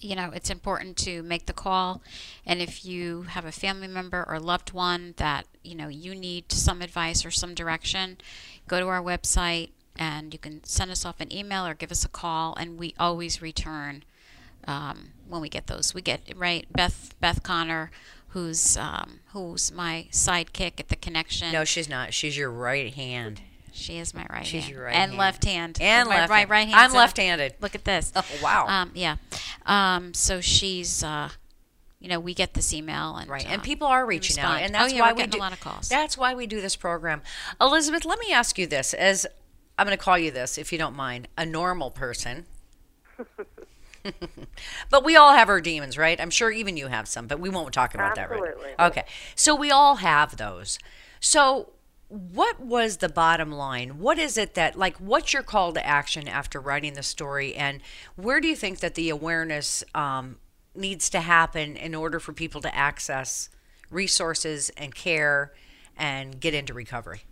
You 0.00 0.16
know, 0.16 0.30
it's 0.34 0.50
important 0.50 0.98
to 0.98 1.22
make 1.22 1.46
the 1.46 1.54
call. 1.54 2.02
And 2.44 2.60
if 2.60 2.84
you 2.84 3.22
have 3.22 3.46
a 3.46 3.52
family 3.52 3.88
member 3.88 4.24
or 4.28 4.38
loved 4.38 4.72
one 4.72 5.14
that, 5.16 5.46
you 5.62 5.74
know, 5.74 5.88
you 5.88 6.14
need 6.14 6.52
some 6.52 6.82
advice 6.82 7.24
or 7.24 7.30
some 7.30 7.54
direction, 7.54 8.18
go 8.68 8.78
to 8.80 8.86
our 8.88 9.02
website 9.02 9.70
and 9.96 10.34
you 10.34 10.38
can 10.38 10.62
send 10.64 10.90
us 10.90 11.06
off 11.06 11.20
an 11.20 11.32
email 11.32 11.66
or 11.66 11.72
give 11.72 11.90
us 11.90 12.04
a 12.04 12.08
call. 12.08 12.54
And 12.56 12.78
we 12.78 12.94
always 12.98 13.40
return 13.40 14.04
um, 14.66 15.12
when 15.26 15.40
we 15.40 15.48
get 15.48 15.68
those. 15.68 15.94
We 15.94 16.02
get, 16.02 16.20
right, 16.36 16.66
Beth, 16.70 17.14
Beth 17.20 17.42
Connor, 17.42 17.90
who's, 18.28 18.76
um, 18.76 19.20
who's 19.32 19.72
my 19.72 20.08
sidekick 20.10 20.80
at 20.80 20.88
the 20.88 20.96
connection. 20.96 21.50
No, 21.50 21.64
she's 21.64 21.88
not. 21.88 22.12
She's 22.12 22.36
your 22.36 22.50
right 22.50 22.92
hand. 22.92 23.40
She 23.74 23.98
is 23.98 24.14
my 24.14 24.24
right 24.30 24.46
She's 24.46 24.62
hand. 24.62 24.74
your 24.74 24.84
right 24.84 24.94
and 24.94 25.10
hand. 25.10 25.18
left 25.18 25.44
hand. 25.44 25.78
And 25.80 26.08
my 26.08 26.20
left 26.20 26.30
right, 26.30 26.38
hand. 26.38 26.50
right 26.50 26.68
hand. 26.68 26.76
I'm 26.76 26.92
left-handed. 26.92 27.54
Look 27.60 27.74
at 27.74 27.84
this. 27.84 28.12
Oh, 28.14 28.24
wow. 28.40 28.66
Um, 28.68 28.92
yeah. 28.94 29.16
Um, 29.66 30.14
so 30.14 30.40
she's, 30.40 31.02
uh, 31.02 31.30
you 31.98 32.08
know, 32.08 32.20
we 32.20 32.34
get 32.34 32.54
this 32.54 32.72
email 32.72 33.16
and 33.16 33.28
Right, 33.28 33.44
and 33.46 33.62
people 33.62 33.88
are 33.88 34.06
we 34.06 34.14
reaching 34.14 34.38
out, 34.38 34.60
and 34.60 34.72
that's 34.72 34.92
oh, 34.92 34.96
yeah, 34.96 35.02
why 35.02 35.12
we're 35.12 35.24
we 35.24 35.26
do 35.26 35.38
a 35.38 35.40
lot 35.40 35.52
of 35.52 35.60
calls. 35.60 35.88
That's 35.88 36.16
why 36.16 36.34
we 36.34 36.46
do 36.46 36.60
this 36.60 36.76
program. 36.76 37.22
Elizabeth, 37.60 38.04
let 38.04 38.20
me 38.20 38.32
ask 38.32 38.58
you 38.58 38.66
this: 38.66 38.94
as 38.94 39.26
I'm 39.76 39.86
going 39.86 39.96
to 39.96 40.02
call 40.02 40.18
you 40.18 40.30
this, 40.30 40.56
if 40.56 40.70
you 40.70 40.78
don't 40.78 40.94
mind, 40.94 41.26
a 41.36 41.44
normal 41.44 41.90
person. 41.90 42.46
but 44.90 45.04
we 45.04 45.16
all 45.16 45.32
have 45.32 45.48
our 45.48 45.60
demons, 45.60 45.98
right? 45.98 46.20
I'm 46.20 46.30
sure 46.30 46.50
even 46.50 46.76
you 46.76 46.86
have 46.88 47.08
some, 47.08 47.26
but 47.26 47.40
we 47.40 47.48
won't 47.48 47.72
talk 47.72 47.94
about 47.94 48.14
that 48.14 48.30
right. 48.30 48.54
Okay, 48.78 49.04
so 49.34 49.54
we 49.54 49.70
all 49.70 49.96
have 49.96 50.36
those. 50.36 50.78
So, 51.20 51.70
what 52.08 52.60
was 52.60 52.98
the 52.98 53.08
bottom 53.08 53.50
line? 53.50 53.98
What 53.98 54.18
is 54.18 54.36
it 54.36 54.54
that, 54.54 54.76
like, 54.76 54.96
what's 54.98 55.32
your 55.32 55.42
call 55.42 55.72
to 55.72 55.84
action 55.84 56.28
after 56.28 56.60
writing 56.60 56.94
the 56.94 57.02
story, 57.02 57.54
and 57.54 57.80
where 58.16 58.40
do 58.40 58.48
you 58.48 58.56
think 58.56 58.80
that 58.80 58.94
the 58.94 59.10
awareness 59.10 59.82
um, 59.94 60.36
needs 60.74 61.08
to 61.10 61.20
happen 61.20 61.76
in 61.76 61.94
order 61.94 62.20
for 62.20 62.32
people 62.32 62.60
to 62.60 62.74
access 62.74 63.48
resources 63.90 64.70
and 64.76 64.94
care 64.94 65.52
and 65.96 66.40
get 66.40 66.54
into 66.54 66.74
recovery? 66.74 67.22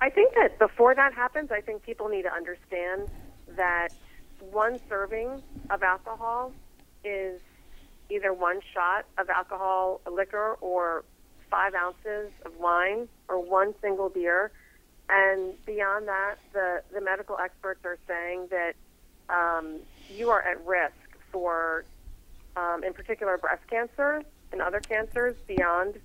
I 0.00 0.10
think 0.10 0.34
that 0.34 0.58
before 0.58 0.94
that 0.94 1.14
happens, 1.14 1.50
I 1.52 1.60
think 1.60 1.82
people 1.84 2.08
need 2.08 2.22
to 2.22 2.32
understand 2.32 3.08
that 3.56 3.90
one 4.40 4.80
serving 4.88 5.42
of 5.70 5.82
alcohol 5.82 6.52
is 7.04 7.40
either 8.10 8.32
one 8.32 8.60
shot 8.74 9.06
of 9.18 9.30
alcohol, 9.30 10.00
liquor, 10.10 10.56
or 10.60 11.04
five 11.52 11.74
ounces 11.74 12.32
of 12.46 12.52
wine, 12.58 13.06
or 13.28 13.38
one 13.38 13.74
single 13.82 14.08
beer. 14.08 14.50
And 15.08 15.52
beyond 15.66 16.08
that, 16.08 16.36
the, 16.54 16.82
the 16.94 17.00
medical 17.02 17.36
experts 17.36 17.80
are 17.84 17.98
saying 18.08 18.48
that 18.50 18.74
um, 19.28 19.80
you 20.08 20.30
are 20.30 20.40
at 20.40 20.64
risk 20.66 20.94
for, 21.30 21.84
um, 22.56 22.82
in 22.82 22.94
particular, 22.94 23.36
breast 23.36 23.62
cancer 23.68 24.22
and 24.52 24.62
other 24.62 24.80
cancers 24.80 25.36
beyond 25.46 25.96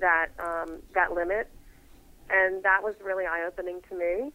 that 0.00 0.28
um, 0.38 0.82
that 0.94 1.12
limit. 1.12 1.48
And 2.28 2.62
that 2.64 2.82
was 2.82 2.94
really 3.04 3.24
eye 3.24 3.44
opening 3.46 3.80
to 3.88 3.94
me. 3.96 4.32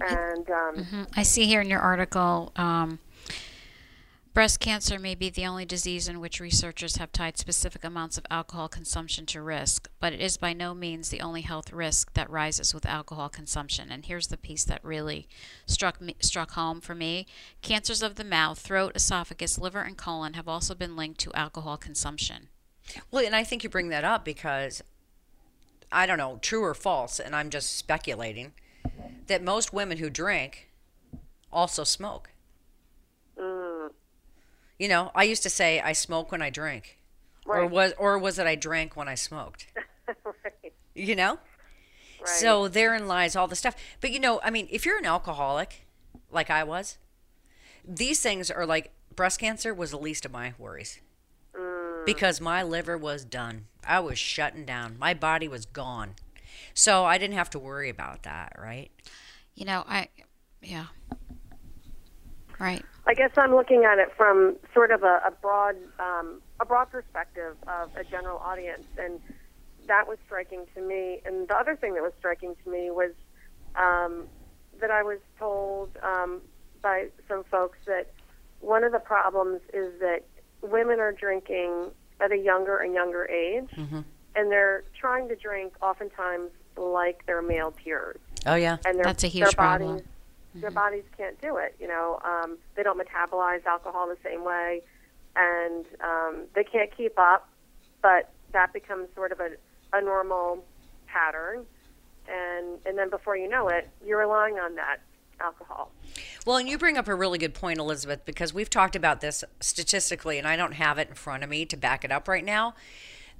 And 0.00 0.48
um, 0.50 0.74
Mhm. 0.76 1.08
I 1.16 1.24
see 1.24 1.46
here 1.46 1.60
in 1.60 1.68
your 1.68 1.80
article, 1.80 2.52
um, 2.54 3.00
breast 4.32 4.60
cancer 4.60 4.98
may 4.98 5.14
be 5.14 5.30
the 5.30 5.46
only 5.46 5.64
disease 5.64 6.08
in 6.08 6.20
which 6.20 6.40
researchers 6.40 6.96
have 6.96 7.10
tied 7.12 7.36
specific 7.36 7.84
amounts 7.84 8.16
of 8.16 8.26
alcohol 8.30 8.68
consumption 8.68 9.26
to 9.26 9.42
risk, 9.42 9.88
but 10.00 10.12
it 10.12 10.20
is 10.20 10.36
by 10.36 10.52
no 10.52 10.74
means 10.74 11.08
the 11.08 11.20
only 11.20 11.42
health 11.42 11.72
risk 11.72 12.12
that 12.14 12.30
rises 12.30 12.72
with 12.72 12.86
alcohol 12.86 13.28
consumption. 13.28 13.90
And 13.90 14.06
here's 14.06 14.28
the 14.28 14.36
piece 14.36 14.64
that 14.64 14.84
really 14.84 15.28
struck 15.66 16.00
me, 16.00 16.16
struck 16.20 16.52
home 16.52 16.80
for 16.80 16.94
me: 16.94 17.26
cancers 17.62 18.02
of 18.02 18.14
the 18.14 18.24
mouth, 18.24 18.58
throat, 18.58 18.92
esophagus, 18.94 19.58
liver, 19.58 19.82
and 19.82 19.96
colon 19.96 20.34
have 20.34 20.48
also 20.48 20.74
been 20.74 20.96
linked 20.96 21.20
to 21.20 21.32
alcohol 21.34 21.76
consumption. 21.76 22.48
Well, 23.10 23.24
and 23.24 23.36
I 23.36 23.44
think 23.44 23.64
you 23.64 23.70
bring 23.70 23.88
that 23.88 24.04
up 24.04 24.24
because 24.24 24.82
I 25.90 26.06
don't 26.06 26.18
know, 26.18 26.38
true 26.42 26.62
or 26.62 26.74
false, 26.74 27.18
and 27.18 27.34
I'm 27.34 27.50
just 27.50 27.76
speculating 27.76 28.52
that 29.26 29.42
most 29.42 29.72
women 29.72 29.98
who 29.98 30.10
drink 30.10 30.68
also 31.52 31.84
smoke. 31.84 32.30
You 34.78 34.88
know, 34.88 35.10
I 35.14 35.24
used 35.24 35.42
to 35.42 35.50
say 35.50 35.80
I 35.80 35.92
smoke 35.92 36.30
when 36.30 36.42
I 36.42 36.50
drink, 36.50 36.98
or 37.46 37.66
was 37.66 37.92
or 37.98 38.18
was 38.18 38.38
it 38.38 38.46
I 38.46 38.54
drank 38.54 38.96
when 38.96 39.08
I 39.08 39.14
smoked? 39.14 39.66
right, 40.24 40.72
You 40.94 41.16
know, 41.16 41.32
right. 42.20 42.28
so 42.28 42.68
therein 42.68 43.08
lies 43.08 43.34
all 43.34 43.48
the 43.48 43.56
stuff. 43.56 43.74
But 44.00 44.12
you 44.12 44.20
know, 44.20 44.40
I 44.42 44.50
mean, 44.50 44.68
if 44.70 44.86
you're 44.86 44.98
an 44.98 45.06
alcoholic, 45.06 45.86
like 46.30 46.50
I 46.50 46.62
was, 46.64 46.98
these 47.84 48.20
things 48.20 48.50
are 48.50 48.66
like 48.66 48.92
breast 49.14 49.40
cancer 49.40 49.74
was 49.74 49.90
the 49.90 49.98
least 49.98 50.24
of 50.24 50.30
my 50.30 50.52
worries 50.58 51.00
mm. 51.52 52.06
because 52.06 52.40
my 52.40 52.62
liver 52.62 52.96
was 52.96 53.24
done. 53.24 53.66
I 53.84 54.00
was 54.00 54.18
shutting 54.18 54.64
down. 54.64 54.96
My 54.98 55.14
body 55.14 55.48
was 55.48 55.66
gone. 55.66 56.14
So 56.74 57.04
I 57.04 57.18
didn't 57.18 57.36
have 57.36 57.50
to 57.50 57.58
worry 57.58 57.88
about 57.88 58.22
that, 58.22 58.52
right? 58.56 58.90
You 59.54 59.64
know, 59.64 59.84
I, 59.88 60.08
yeah, 60.62 60.86
right. 62.58 62.84
I 63.06 63.14
guess 63.14 63.30
I'm 63.36 63.54
looking 63.54 63.84
at 63.84 63.98
it 63.98 64.08
from 64.16 64.56
sort 64.74 64.90
of 64.90 65.02
a, 65.02 65.20
a 65.26 65.30
broad 65.40 65.76
um, 65.98 66.40
a 66.60 66.66
broad 66.66 66.90
perspective 66.90 67.56
of 67.66 67.90
a 67.96 68.04
general 68.04 68.38
audience, 68.38 68.84
and 68.98 69.20
that 69.86 70.06
was 70.06 70.18
striking 70.26 70.66
to 70.74 70.82
me. 70.82 71.20
And 71.24 71.48
the 71.48 71.54
other 71.56 71.76
thing 71.76 71.94
that 71.94 72.02
was 72.02 72.12
striking 72.18 72.54
to 72.64 72.70
me 72.70 72.90
was 72.90 73.12
um, 73.76 74.26
that 74.80 74.90
I 74.90 75.02
was 75.02 75.18
told 75.38 75.90
um, 76.02 76.40
by 76.82 77.06
some 77.28 77.44
folks 77.44 77.78
that 77.86 78.10
one 78.60 78.84
of 78.84 78.92
the 78.92 78.98
problems 78.98 79.60
is 79.72 79.92
that 80.00 80.24
women 80.62 81.00
are 81.00 81.12
drinking 81.12 81.90
at 82.20 82.32
a 82.32 82.36
younger 82.36 82.76
and 82.78 82.92
younger 82.92 83.24
age, 83.26 83.68
and 83.78 84.52
they're 84.52 84.84
trying 84.98 85.28
to 85.28 85.36
drink 85.36 85.72
oftentimes 85.80 86.50
like 86.76 87.24
their 87.26 87.40
male 87.42 87.70
peers 87.72 88.18
Oh 88.46 88.54
yeah. 88.54 88.76
and 88.84 88.96
their, 88.98 89.04
That's 89.04 89.24
a 89.24 89.28
huge 89.28 89.54
problem. 89.56 89.96
bodies 89.96 90.06
their 90.60 90.70
bodies 90.70 91.04
can't 91.16 91.40
do 91.40 91.56
it. 91.56 91.74
You 91.80 91.88
know, 91.88 92.18
um, 92.24 92.58
they 92.76 92.82
don't 92.82 93.00
metabolize 93.00 93.64
alcohol 93.66 94.08
the 94.08 94.18
same 94.22 94.44
way, 94.44 94.82
and 95.36 95.86
um, 96.02 96.46
they 96.54 96.64
can't 96.64 96.94
keep 96.96 97.18
up. 97.18 97.48
But 98.02 98.30
that 98.52 98.72
becomes 98.72 99.08
sort 99.14 99.32
of 99.32 99.40
a, 99.40 99.50
a 99.92 100.00
normal 100.00 100.64
pattern, 101.06 101.66
and 102.28 102.78
and 102.86 102.96
then 102.96 103.10
before 103.10 103.36
you 103.36 103.48
know 103.48 103.68
it, 103.68 103.88
you're 104.04 104.18
relying 104.18 104.58
on 104.58 104.74
that 104.76 105.00
alcohol. 105.40 105.90
Well, 106.46 106.56
and 106.56 106.68
you 106.68 106.78
bring 106.78 106.96
up 106.96 107.08
a 107.08 107.14
really 107.14 107.38
good 107.38 107.54
point, 107.54 107.78
Elizabeth, 107.78 108.24
because 108.24 108.52
we've 108.52 108.70
talked 108.70 108.96
about 108.96 109.20
this 109.20 109.44
statistically, 109.60 110.38
and 110.38 110.46
I 110.46 110.56
don't 110.56 110.72
have 110.72 110.98
it 110.98 111.08
in 111.08 111.14
front 111.14 111.44
of 111.44 111.50
me 111.50 111.64
to 111.66 111.76
back 111.76 112.04
it 112.04 112.12
up 112.12 112.28
right 112.28 112.44
now. 112.44 112.74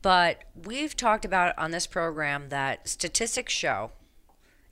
But 0.01 0.45
we've 0.65 0.97
talked 0.97 1.25
about 1.25 1.59
on 1.59 1.71
this 1.73 1.87
program 1.87 2.51
that 2.51 2.89
statistics 2.89 3.53
show, 3.53 3.91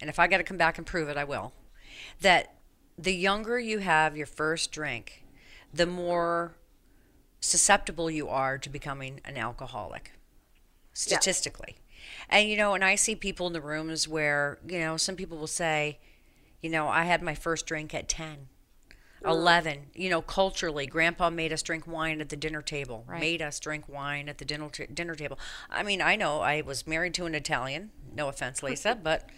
and 0.01 0.09
if 0.09 0.19
I 0.19 0.27
got 0.29 0.39
to 0.39 0.45
come 0.45 0.57
back 0.57 0.79
and 0.79 0.87
prove 0.87 1.09
it, 1.09 1.17
I 1.17 1.25
will, 1.25 1.53
that 2.21 2.55
the 2.99 3.15
younger 3.15 3.59
you 3.59 3.79
have 3.79 4.17
your 4.17 4.27
first 4.27 4.73
drink, 4.73 5.25
the 5.73 5.87
more 5.87 6.55
susceptible 7.41 8.11
you 8.11 8.29
are 8.29 8.59
to 8.59 8.69
becoming 8.71 9.21
an 9.25 9.37
alcoholic 9.37 10.13
statistically. 10.93 11.77
And 12.29 12.49
you 12.49 12.57
know, 12.57 12.75
and 12.75 12.85
I 12.85 12.95
see 12.95 13.15
people 13.15 13.47
in 13.47 13.53
the 13.53 13.61
rooms 13.61 14.09
where, 14.09 14.59
you 14.67 14.79
know, 14.79 14.97
some 14.97 15.17
people 15.17 15.37
will 15.39 15.47
say, 15.47 15.99
you 16.63 16.71
know, 16.71 16.89
I 16.89 17.05
had 17.05 17.23
my 17.23 17.35
first 17.35 17.67
drink 17.67 17.95
at 17.95 18.09
10, 18.09 18.49
11. 19.25 19.87
You 19.95 20.11
know, 20.11 20.23
culturally, 20.23 20.87
grandpa 20.87 21.31
made 21.31 21.53
us 21.53 21.63
drink 21.63 21.87
wine 21.87 22.21
at 22.21 22.29
the 22.29 22.37
dinner 22.37 22.63
table, 22.63 23.05
Right. 23.07 23.21
made 23.21 23.43
us 23.43 23.61
drink 23.61 23.89
wine 23.89 24.29
at 24.29 24.39
the 24.39 24.45
dinner, 24.45 24.69
t- 24.71 24.87
dinner 24.87 25.15
table. 25.15 25.39
I 25.69 25.83
mean, 25.83 26.01
I 26.01 26.17
know 26.17 26.41
I 26.41 26.63
was 26.63 26.87
married 26.87 27.15
to 27.15 27.27
an 27.27 27.35
Italian. 27.35 27.91
No 28.17 28.29
offense, 28.29 28.63
Lisa, 28.63 28.99
but 29.03 29.29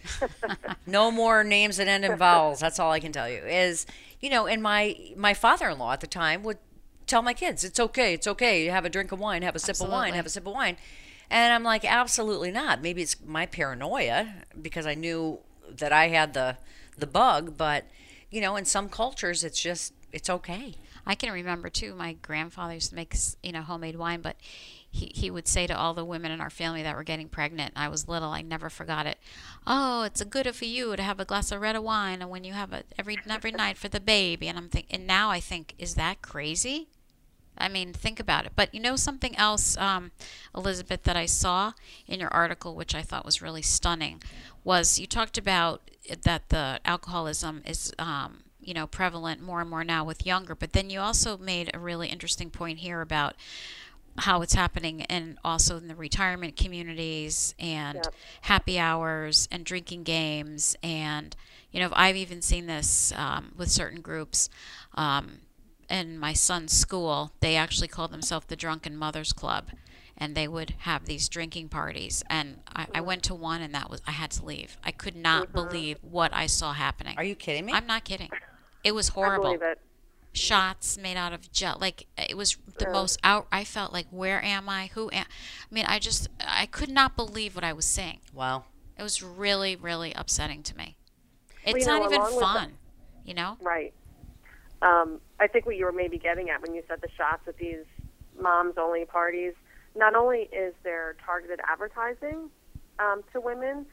no 0.86 1.10
more 1.10 1.44
names 1.44 1.76
that 1.76 1.88
end 1.88 2.04
in 2.04 2.16
vowels. 2.16 2.60
That's 2.60 2.78
all 2.78 2.92
I 2.92 3.00
can 3.00 3.12
tell 3.12 3.28
you. 3.28 3.40
Is, 3.40 3.86
you 4.20 4.30
know, 4.30 4.46
and 4.46 4.62
my 4.62 4.96
my 5.16 5.34
father-in-law 5.34 5.92
at 5.92 6.00
the 6.00 6.06
time 6.06 6.42
would 6.44 6.58
tell 7.06 7.22
my 7.22 7.34
kids 7.34 7.64
it's 7.64 7.80
okay, 7.80 8.14
it's 8.14 8.26
okay. 8.26 8.64
You 8.64 8.70
have 8.70 8.84
a 8.84 8.90
drink 8.90 9.10
of 9.10 9.18
wine, 9.18 9.42
have 9.42 9.56
a 9.56 9.58
sip 9.58 9.80
of 9.80 9.90
wine, 9.90 10.14
have 10.14 10.26
a 10.26 10.30
sip 10.30 10.46
of 10.46 10.52
wine. 10.52 10.76
And 11.30 11.52
I'm 11.52 11.64
like, 11.64 11.84
absolutely 11.84 12.50
not. 12.50 12.80
Maybe 12.80 13.02
it's 13.02 13.16
my 13.24 13.44
paranoia 13.44 14.34
because 14.62 14.86
I 14.86 14.94
knew 14.94 15.40
that 15.76 15.92
I 15.92 16.08
had 16.08 16.32
the 16.32 16.56
the 16.96 17.06
bug, 17.06 17.56
but 17.56 17.84
you 18.30 18.40
know, 18.40 18.56
in 18.56 18.64
some 18.64 18.88
cultures 18.88 19.42
it's 19.42 19.60
just 19.60 19.92
it's 20.12 20.30
okay. 20.30 20.74
I 21.06 21.14
can 21.14 21.32
remember 21.32 21.70
too. 21.70 21.94
My 21.94 22.12
grandfather 22.14 22.74
used 22.74 22.90
to 22.90 22.94
make 22.96 23.16
you 23.42 23.52
know 23.52 23.62
homemade 23.62 23.96
wine, 23.96 24.20
but 24.20 24.36
he 24.90 25.12
he 25.14 25.30
would 25.30 25.46
say 25.46 25.66
to 25.66 25.76
all 25.76 25.94
the 25.94 26.04
women 26.04 26.30
in 26.30 26.40
our 26.40 26.50
family 26.50 26.82
that 26.82 26.96
were 26.96 27.04
getting 27.04 27.28
pregnant. 27.28 27.72
I 27.76 27.88
was 27.88 28.08
little. 28.08 28.30
I 28.30 28.42
never 28.42 28.70
forgot 28.70 29.06
it. 29.06 29.18
Oh, 29.66 30.02
it's 30.02 30.20
a 30.20 30.24
good 30.24 30.54
for 30.54 30.64
you 30.64 30.96
to 30.96 31.02
have 31.02 31.20
a 31.20 31.24
glass 31.24 31.52
of 31.52 31.60
red 31.60 31.78
wine, 31.78 32.22
and 32.22 32.30
when 32.30 32.44
you 32.44 32.54
have 32.54 32.72
it 32.72 32.86
every 32.98 33.18
every 33.28 33.52
night 33.52 33.76
for 33.76 33.88
the 33.88 34.00
baby. 34.00 34.48
And 34.48 34.58
I'm 34.58 34.68
think, 34.68 34.86
and 34.90 35.06
now 35.06 35.30
I 35.30 35.40
think, 35.40 35.74
is 35.78 35.94
that 35.94 36.22
crazy? 36.22 36.88
I 37.58 37.68
mean, 37.68 37.92
think 37.92 38.20
about 38.20 38.46
it. 38.46 38.52
But 38.54 38.72
you 38.72 38.80
know 38.80 38.96
something 38.96 39.36
else, 39.36 39.76
um, 39.78 40.12
Elizabeth, 40.54 41.02
that 41.02 41.16
I 41.16 41.26
saw 41.26 41.72
in 42.06 42.20
your 42.20 42.32
article, 42.32 42.74
which 42.74 42.94
I 42.94 43.02
thought 43.02 43.24
was 43.24 43.42
really 43.42 43.62
stunning, 43.62 44.22
was 44.64 44.98
you 44.98 45.06
talked 45.06 45.36
about 45.36 45.90
that 46.22 46.48
the 46.48 46.80
alcoholism 46.84 47.62
is, 47.66 47.92
um, 47.98 48.44
you 48.60 48.74
know, 48.74 48.86
prevalent 48.86 49.42
more 49.42 49.60
and 49.60 49.68
more 49.68 49.84
now 49.84 50.04
with 50.04 50.24
younger. 50.24 50.54
But 50.54 50.72
then 50.72 50.88
you 50.88 51.00
also 51.00 51.36
made 51.36 51.70
a 51.74 51.78
really 51.78 52.08
interesting 52.08 52.50
point 52.50 52.78
here 52.78 53.00
about 53.00 53.34
how 54.18 54.42
it's 54.42 54.54
happening 54.54 55.02
and 55.02 55.38
also 55.44 55.76
in 55.76 55.88
the 55.88 55.94
retirement 55.94 56.56
communities 56.56 57.54
and 57.58 57.96
Yep. 57.96 58.14
happy 58.42 58.78
hours 58.78 59.48
and 59.50 59.64
drinking 59.64 60.02
games. 60.04 60.76
And 60.82 61.34
you 61.70 61.80
know 61.80 61.90
i've 61.92 62.16
even 62.16 62.40
seen 62.42 62.66
this 62.66 63.12
um, 63.16 63.52
with 63.56 63.70
certain 63.70 64.00
groups 64.00 64.48
um, 64.94 65.40
in 65.90 66.18
my 66.18 66.32
son's 66.32 66.72
school 66.72 67.32
they 67.40 67.56
actually 67.56 67.88
called 67.88 68.10
themselves 68.10 68.46
the 68.46 68.56
drunken 68.56 68.96
mothers 68.96 69.32
club 69.32 69.70
and 70.16 70.34
they 70.34 70.48
would 70.48 70.74
have 70.78 71.04
these 71.04 71.28
drinking 71.28 71.68
parties. 71.68 72.24
And 72.28 72.56
I, 72.74 72.88
I 72.92 73.00
went 73.00 73.22
to 73.24 73.34
one 73.36 73.62
and 73.62 73.72
that 73.74 73.88
was 73.88 74.02
i 74.06 74.10
had 74.10 74.32
to 74.32 74.44
leave. 74.44 74.76
I 74.82 74.90
could 74.90 75.14
not 75.14 75.52
believe 75.52 75.98
what 76.02 76.34
i 76.34 76.46
saw 76.46 76.72
happening. 76.72 77.16
Are 77.16 77.24
you 77.24 77.34
kidding 77.36 77.66
me? 77.66 77.72
i'm 77.72 77.86
not 77.86 78.04
kidding. 78.04 78.30
It 78.82 78.94
was 78.94 79.08
horrible. 79.08 79.56
Shots 80.32 80.96
made 80.98 81.16
out 81.16 81.32
of 81.32 81.50
gel 81.50 81.76
like 81.80 82.06
it 82.16 82.36
was 82.36 82.56
the 82.78 82.88
most 82.90 83.18
out 83.24 83.46
i 83.50 83.64
felt 83.64 83.92
like 83.92 84.06
where 84.10 84.42
am 84.42 84.68
i? 84.68 84.90
Who 84.94 85.10
am 85.12 85.24
i 85.70 85.74
mean 85.74 85.84
i 85.86 85.98
just 85.98 86.28
i 86.40 86.66
could 86.66 86.90
not 86.90 87.16
believe 87.16 87.54
what 87.54 87.64
i 87.64 87.72
was 87.72 87.86
seeing. 87.86 88.20
Wow. 88.32 88.64
it 88.96 89.02
was 89.02 89.22
really 89.22 89.74
really 89.74 90.12
upsetting 90.12 90.62
to 90.64 90.76
me. 90.76 90.96
It's 91.64 91.86
know, 91.86 91.98
not 91.98 92.12
even 92.12 92.20
along 92.20 92.34
with 92.34 92.42
fun 92.42 92.72
you 93.28 93.34
know? 93.34 93.58
Right. 93.60 93.92
Um, 94.80 95.20
I 95.38 95.48
think 95.48 95.66
what 95.66 95.76
you 95.76 95.84
were 95.84 95.92
maybe 95.92 96.16
getting 96.18 96.48
at 96.48 96.62
when 96.62 96.74
you 96.74 96.82
said 96.88 97.00
the 97.02 97.10
shots 97.16 97.46
at 97.46 97.58
these 97.58 97.84
moms 98.40 98.74
only 98.78 99.04
parties, 99.04 99.52
not 99.94 100.14
only 100.14 100.48
is 100.50 100.72
there 100.82 101.14
targeted 101.24 101.60
advertising 101.68 102.50
um, 102.98 103.22
to 103.34 103.40
women, 103.40 103.84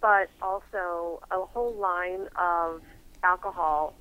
but 0.00 0.30
also 0.40 1.22
a 1.32 1.44
whole 1.44 1.74
line 1.74 2.28
of 2.36 2.82
alcohol 3.24 3.94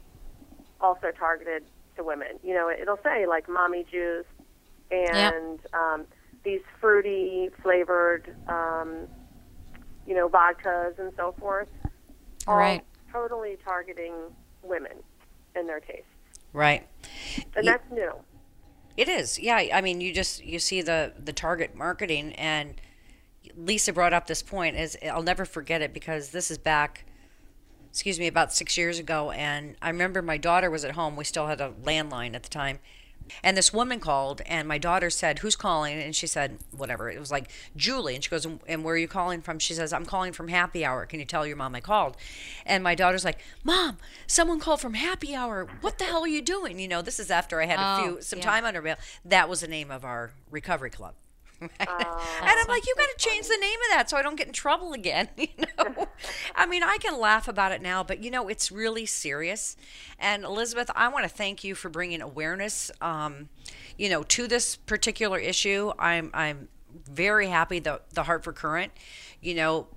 also 0.81 1.11
targeted 1.17 1.63
to 1.95 2.03
women. 2.03 2.39
You 2.43 2.53
know, 2.53 2.69
it'll 2.69 2.99
say 3.03 3.25
like 3.27 3.47
mommy 3.47 3.85
juice 3.89 4.25
and 4.89 5.59
um, 5.73 6.05
these 6.43 6.61
fruity 6.79 7.49
flavored, 7.61 8.35
um, 8.47 9.07
you 10.07 10.15
know, 10.15 10.27
vodkas 10.29 10.97
and 10.99 11.11
so 11.15 11.33
forth. 11.39 11.69
All 12.47 12.57
Right. 12.57 12.83
Totally 13.11 13.57
targeting 13.63 14.13
women 14.63 14.93
and 15.55 15.67
their 15.67 15.79
tastes. 15.79 16.05
Right. 16.53 16.87
And 17.55 17.65
You- 17.65 17.71
that's 17.71 17.91
new. 17.91 18.11
It 18.97 19.07
is. 19.07 19.39
Yeah, 19.39 19.55
I 19.55 19.79
mean, 19.81 20.01
you 20.01 20.13
just 20.13 20.43
you 20.43 20.59
see 20.59 20.81
the 20.81 21.13
the 21.17 21.31
target 21.31 21.75
marketing 21.75 22.33
and 22.33 22.79
Lisa 23.55 23.93
brought 23.93 24.13
up 24.13 24.27
this 24.27 24.43
point 24.43 24.75
is 24.75 24.97
I'll 25.09 25.23
never 25.23 25.45
forget 25.45 25.81
it 25.81 25.93
because 25.93 26.31
this 26.31 26.51
is 26.51 26.57
back 26.57 27.05
excuse 27.91 28.17
me 28.17 28.25
about 28.27 28.53
6 28.53 28.77
years 28.77 28.97
ago 28.97 29.31
and 29.31 29.75
I 29.81 29.89
remember 29.89 30.21
my 30.21 30.37
daughter 30.37 30.71
was 30.71 30.83
at 30.85 30.91
home. 30.91 31.15
We 31.15 31.25
still 31.25 31.47
had 31.47 31.61
a 31.61 31.73
landline 31.83 32.33
at 32.33 32.43
the 32.43 32.49
time. 32.49 32.79
And 33.43 33.55
this 33.55 33.71
woman 33.71 33.99
called 33.99 34.41
and 34.45 34.67
my 34.67 34.77
daughter 34.77 35.09
said, 35.09 35.39
"Who's 35.39 35.55
calling?" 35.55 36.01
and 36.01 36.13
she 36.15 36.25
said, 36.27 36.57
whatever. 36.75 37.09
It 37.09 37.19
was 37.19 37.31
like, 37.31 37.49
"Julie." 37.77 38.15
And 38.15 38.23
she 38.23 38.29
goes, 38.29 38.45
"And 38.67 38.83
where 38.83 38.95
are 38.95 38.97
you 38.97 39.07
calling 39.07 39.41
from?" 39.41 39.59
She 39.59 39.73
says, 39.73 39.93
"I'm 39.93 40.05
calling 40.05 40.33
from 40.33 40.47
Happy 40.47 40.83
Hour. 40.83 41.05
Can 41.05 41.19
you 41.19 41.25
tell 41.25 41.45
your 41.45 41.55
mom 41.55 41.75
I 41.75 41.81
called?" 41.81 42.17
And 42.65 42.83
my 42.83 42.95
daughter's 42.95 43.23
like, 43.23 43.39
"Mom, 43.63 43.99
someone 44.27 44.59
called 44.59 44.81
from 44.81 44.95
Happy 44.95 45.35
Hour. 45.35 45.67
What 45.81 45.97
the 45.97 46.05
hell 46.05 46.23
are 46.23 46.27
you 46.27 46.41
doing?" 46.41 46.79
You 46.79 46.87
know, 46.89 47.01
this 47.01 47.19
is 47.19 47.31
after 47.31 47.61
I 47.61 47.67
had 47.67 47.79
a 47.79 47.83
Oh, 47.83 48.03
few 48.03 48.21
some 48.21 48.39
yeah. 48.39 48.45
time 48.45 48.65
under 48.65 48.81
belt. 48.81 48.99
That 49.23 49.47
was 49.47 49.61
the 49.61 49.67
name 49.67 49.91
of 49.91 50.03
our 50.03 50.31
recovery 50.49 50.89
club. 50.89 51.13
And 51.61 52.59
I'm 52.59 52.67
like, 52.67 52.85
you 52.85 52.93
got 52.97 53.07
to 53.09 53.15
change 53.17 53.47
the 53.47 53.57
name 53.57 53.79
of 53.85 53.97
that 53.97 54.09
so 54.09 54.17
I 54.17 54.21
don't 54.21 54.35
get 54.35 54.47
in 54.47 54.53
trouble 54.53 54.93
again. 54.93 55.29
You 55.37 55.65
know, 55.77 56.07
I 56.55 56.65
mean, 56.65 56.83
I 56.83 56.97
can 56.97 57.19
laugh 57.19 57.47
about 57.47 57.71
it 57.71 57.81
now, 57.81 58.03
but 58.03 58.23
you 58.23 58.31
know, 58.31 58.47
it's 58.47 58.71
really 58.71 59.05
serious. 59.05 59.75
And 60.19 60.43
Elizabeth, 60.43 60.89
I 60.95 61.07
want 61.07 61.23
to 61.23 61.29
thank 61.29 61.63
you 61.63 61.75
for 61.75 61.89
bringing 61.89 62.21
awareness, 62.21 62.91
um, 63.01 63.49
you 63.97 64.09
know, 64.09 64.23
to 64.23 64.47
this 64.47 64.75
particular 64.75 65.39
issue. 65.39 65.91
I'm 65.99 66.31
I'm 66.33 66.69
very 67.09 67.47
happy 67.47 67.79
that 67.79 68.11
the 68.11 68.23
Hartford 68.23 68.55
Courant, 68.55 68.91
you 69.41 69.55
know, 69.55 69.87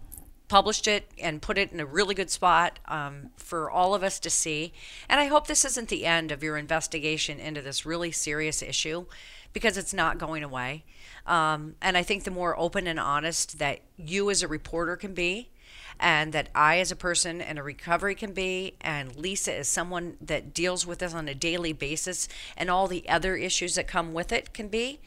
published 0.49 0.87
it 0.87 1.11
and 1.19 1.41
put 1.41 1.59
it 1.59 1.73
in 1.73 1.81
a 1.81 1.87
really 1.87 2.15
good 2.15 2.31
spot 2.31 2.79
um, 2.87 3.31
for 3.37 3.71
all 3.71 3.95
of 3.95 4.03
us 4.03 4.19
to 4.21 4.31
see. 4.31 4.73
And 5.09 5.21
I 5.21 5.27
hope 5.27 5.47
this 5.47 5.65
isn't 5.65 5.89
the 5.89 6.07
end 6.07 6.31
of 6.31 6.43
your 6.43 6.57
investigation 6.57 7.41
into 7.41 7.63
this 7.63 7.87
really 7.87 8.13
serious 8.13 8.63
issue 8.63 9.07
because 9.53 9.77
it's 9.77 9.95
not 9.95 10.19
going 10.19 10.43
away. 10.43 10.85
Um, 11.27 11.77
and 11.81 11.97
I 11.97 12.03
think 12.03 12.25
the 12.25 12.31
more 12.31 12.59
open 12.59 12.87
and 12.87 13.01
honest 13.01 13.59
that 13.59 13.81
you 13.97 14.31
as 14.31 14.43
a 14.43 14.49
reporter 14.49 14.97
can 14.97 15.15
be, 15.15 15.51
and 15.99 16.33
that 16.33 16.49
I, 16.55 16.79
as 16.79 16.91
a 16.91 16.97
person 16.97 17.41
in 17.41 17.57
a 17.57 17.63
recovery, 17.63 18.15
can 18.15 18.33
be, 18.33 18.75
and 18.81 19.17
Lisa 19.17 19.55
is 19.55 19.69
someone 19.69 20.17
that 20.21 20.53
deals 20.53 20.87
with 20.87 20.99
this 20.99 21.15
on 21.15 21.29
a 21.29 21.35
daily 21.35 21.73
basis, 21.73 22.29
and 22.57 22.71
all 22.71 22.89
the 22.89 23.09
other 23.09 23.37
issues 23.37 23.77
that 23.77 23.87
come 23.87 24.13
with 24.13 24.33
it 24.33 24.53
can 24.53 24.69
be. 24.69 25.01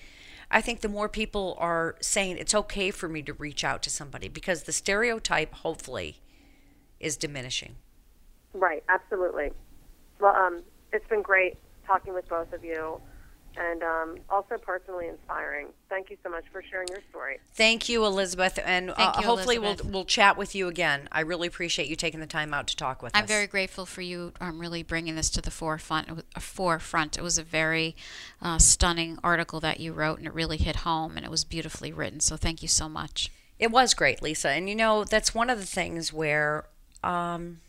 I 0.49 0.61
think 0.61 0.79
the 0.79 0.89
more 0.89 1.09
people 1.09 1.57
are 1.59 1.97
saying 1.99 2.37
it's 2.37 2.55
okay 2.55 2.89
for 2.89 3.09
me 3.09 3.21
to 3.23 3.33
reach 3.33 3.63
out 3.63 3.83
to 3.83 3.89
somebody 3.89 4.29
because 4.29 4.63
the 4.63 4.71
stereotype, 4.71 5.53
hopefully, 5.53 6.21
is 6.99 7.17
diminishing. 7.17 7.75
Right, 8.53 8.83
absolutely. 8.87 9.51
Well, 10.19 10.35
um, 10.35 10.63
it's 10.93 11.07
been 11.09 11.21
great 11.21 11.57
talking 11.85 12.13
with 12.13 12.27
both 12.29 12.53
of 12.53 12.63
you 12.63 13.01
and 13.57 13.83
um, 13.83 14.17
also 14.29 14.57
personally 14.57 15.07
inspiring. 15.07 15.67
Thank 15.89 16.09
you 16.09 16.17
so 16.23 16.29
much 16.29 16.45
for 16.51 16.61
sharing 16.69 16.87
your 16.89 17.01
story. 17.09 17.39
Thank 17.55 17.89
you, 17.89 18.05
Elizabeth, 18.05 18.59
and 18.63 18.91
uh, 18.91 19.13
you, 19.17 19.25
hopefully 19.25 19.59
we'll 19.59 19.77
we'll 19.85 20.05
chat 20.05 20.37
with 20.37 20.55
you 20.55 20.67
again. 20.67 21.07
I 21.11 21.21
really 21.21 21.47
appreciate 21.47 21.87
you 21.87 21.95
taking 21.95 22.19
the 22.19 22.27
time 22.27 22.53
out 22.53 22.67
to 22.67 22.75
talk 22.75 23.01
with 23.01 23.15
us. 23.15 23.19
I'm 23.19 23.27
very 23.27 23.47
grateful 23.47 23.85
for 23.85 24.01
you 24.01 24.33
um, 24.39 24.59
really 24.59 24.83
bringing 24.83 25.15
this 25.15 25.29
to 25.31 25.41
the 25.41 25.51
forefront. 25.51 26.09
It 26.09 26.15
was, 26.15 26.23
uh, 26.35 26.39
forefront. 26.39 27.17
It 27.17 27.21
was 27.21 27.37
a 27.37 27.43
very 27.43 27.95
uh, 28.41 28.59
stunning 28.59 29.17
article 29.23 29.59
that 29.61 29.79
you 29.79 29.93
wrote, 29.93 30.19
and 30.19 30.27
it 30.27 30.33
really 30.33 30.57
hit 30.57 30.77
home, 30.77 31.17
and 31.17 31.25
it 31.25 31.31
was 31.31 31.43
beautifully 31.43 31.91
written. 31.91 32.19
So 32.19 32.37
thank 32.37 32.61
you 32.61 32.67
so 32.67 32.87
much. 32.87 33.31
It 33.59 33.71
was 33.71 33.93
great, 33.93 34.21
Lisa. 34.21 34.49
And 34.49 34.69
you 34.69 34.75
know, 34.75 35.03
that's 35.03 35.33
one 35.33 35.49
of 35.49 35.59
the 35.59 35.65
things 35.65 36.13
where 36.13 36.65
um, 37.03 37.61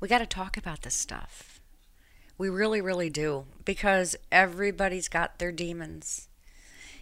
we 0.00 0.08
got 0.08 0.18
to 0.18 0.26
talk 0.26 0.56
about 0.56 0.82
this 0.82 0.94
stuff. 0.94 1.51
We 2.38 2.48
really, 2.48 2.80
really 2.80 3.10
do. 3.10 3.44
Because 3.64 4.16
everybody's 4.30 5.08
got 5.08 5.38
their 5.38 5.52
demons, 5.52 6.28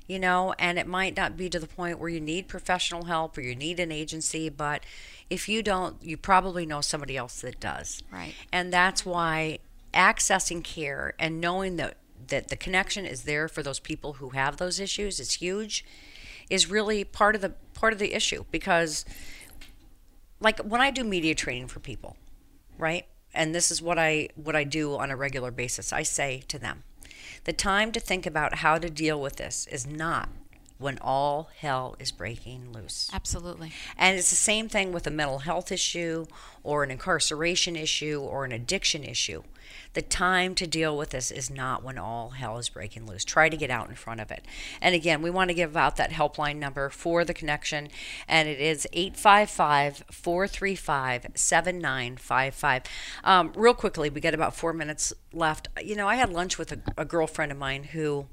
you 0.07 0.19
know, 0.19 0.55
and 0.59 0.79
it 0.79 0.87
might 0.87 1.17
not 1.17 1.37
be 1.37 1.49
to 1.49 1.59
the 1.59 1.67
point 1.67 1.99
where 1.99 2.09
you 2.09 2.21
need 2.21 2.49
professional 2.49 3.07
help 3.07 3.39
or 3.39 3.41
you 3.41 3.55
need 3.55 3.81
an 3.81 3.93
agency, 3.93 4.49
but 4.49 4.85
if 5.31 5.49
you 5.49 5.63
don't, 5.63 6.03
you 6.03 6.17
probably 6.17 6.67
know 6.67 6.81
somebody 6.81 7.17
else 7.17 7.41
that 7.41 7.61
does. 7.61 8.03
Right. 8.13 8.35
And 8.53 8.73
that's 8.73 9.07
why 9.07 9.61
accessing 9.95 10.63
care 10.63 11.15
and 11.19 11.41
knowing 11.41 11.77
that, 11.77 11.97
that 12.29 12.49
the 12.49 12.57
connection 12.57 13.07
is 13.07 13.23
there 13.23 13.49
for 13.49 13.63
those 13.63 13.81
people 13.81 14.15
who 14.15 14.31
have 14.31 14.57
those 14.59 14.79
issues 14.79 15.19
is 15.19 15.35
huge 15.35 15.85
is 16.49 16.69
really 16.69 17.05
part 17.05 17.35
of 17.35 17.41
the 17.41 17.53
part 17.75 17.93
of 17.93 17.99
the 17.99 18.13
issue 18.13 18.45
because 18.51 19.05
like 20.41 20.59
when 20.61 20.81
I 20.81 20.91
do 20.91 21.05
media 21.05 21.35
training 21.35 21.69
for 21.69 21.81
people, 21.81 22.17
right? 22.77 23.07
And 23.33 23.55
this 23.55 23.71
is 23.71 23.81
what 23.81 23.99
I 23.99 24.29
what 24.35 24.57
I 24.57 24.65
do 24.65 24.97
on 24.97 25.11
a 25.11 25.17
regular 25.17 25.51
basis. 25.51 25.93
I 25.93 26.03
say 26.03 26.43
to 26.49 26.59
them, 26.59 26.83
the 27.45 27.53
time 27.53 27.93
to 27.93 28.01
think 28.01 28.27
about 28.27 28.57
how 28.57 28.79
to 28.79 28.91
deal 28.91 29.21
with 29.21 29.37
this 29.37 29.67
is 29.69 29.87
not 29.87 30.29
when 30.81 30.99
all 31.03 31.51
hell 31.59 31.95
is 31.99 32.11
breaking 32.11 32.73
loose. 32.73 33.11
Absolutely. 33.13 33.71
And 33.99 34.19
it's 34.19 34.31
the 34.31 34.37
same 34.37 34.69
thing 34.69 34.93
with 34.93 35.07
a 35.07 35.11
mental 35.11 35.41
health 35.41 35.71
issue 35.71 36.25
or 36.65 36.83
an 36.83 36.91
incarceration 36.91 37.77
issue 37.77 38.21
or 38.21 38.47
an 38.47 38.53
addiction 38.53 39.05
issue. 39.05 39.43
The 39.93 40.03
time 40.03 40.55
to 40.55 40.67
deal 40.67 40.97
with 40.97 41.11
this 41.11 41.31
is 41.31 41.51
not 41.51 41.85
when 41.85 41.99
all 41.99 42.31
hell 42.31 42.59
is 42.59 42.69
breaking 42.69 43.07
loose. 43.07 43.25
Try 43.25 43.49
to 43.49 43.57
get 43.57 43.71
out 43.71 43.89
in 43.89 43.95
front 43.95 44.21
of 44.21 44.31
it. 44.31 44.45
And 44.81 44.95
again, 44.95 45.21
we 45.21 45.31
want 45.31 45.51
to 45.51 45.55
give 45.55 45.77
out 45.77 45.97
that 45.97 46.11
helpline 46.11 46.57
number 46.57 46.89
for 46.89 47.25
the 47.25 47.35
connection, 47.35 47.89
and 48.27 48.49
it 48.49 48.61
is 48.61 48.87
855 48.93 50.05
435 50.11 51.27
7955. 51.35 52.83
Um, 53.23 53.53
real 53.55 53.75
quickly, 53.75 54.11
we 54.11 54.21
got 54.21 54.33
about 54.35 54.55
four 54.55 54.73
minutes 54.73 55.13
left. 55.33 55.69
You 55.83 55.97
know, 55.97 56.09
I 56.09 56.15
had 56.15 56.33
lunch 56.33 56.57
with 56.57 56.73
a, 56.73 56.81
a 56.97 57.05
girlfriend 57.05 57.53
of 57.53 57.59
mine 57.59 57.85
who 57.85 58.27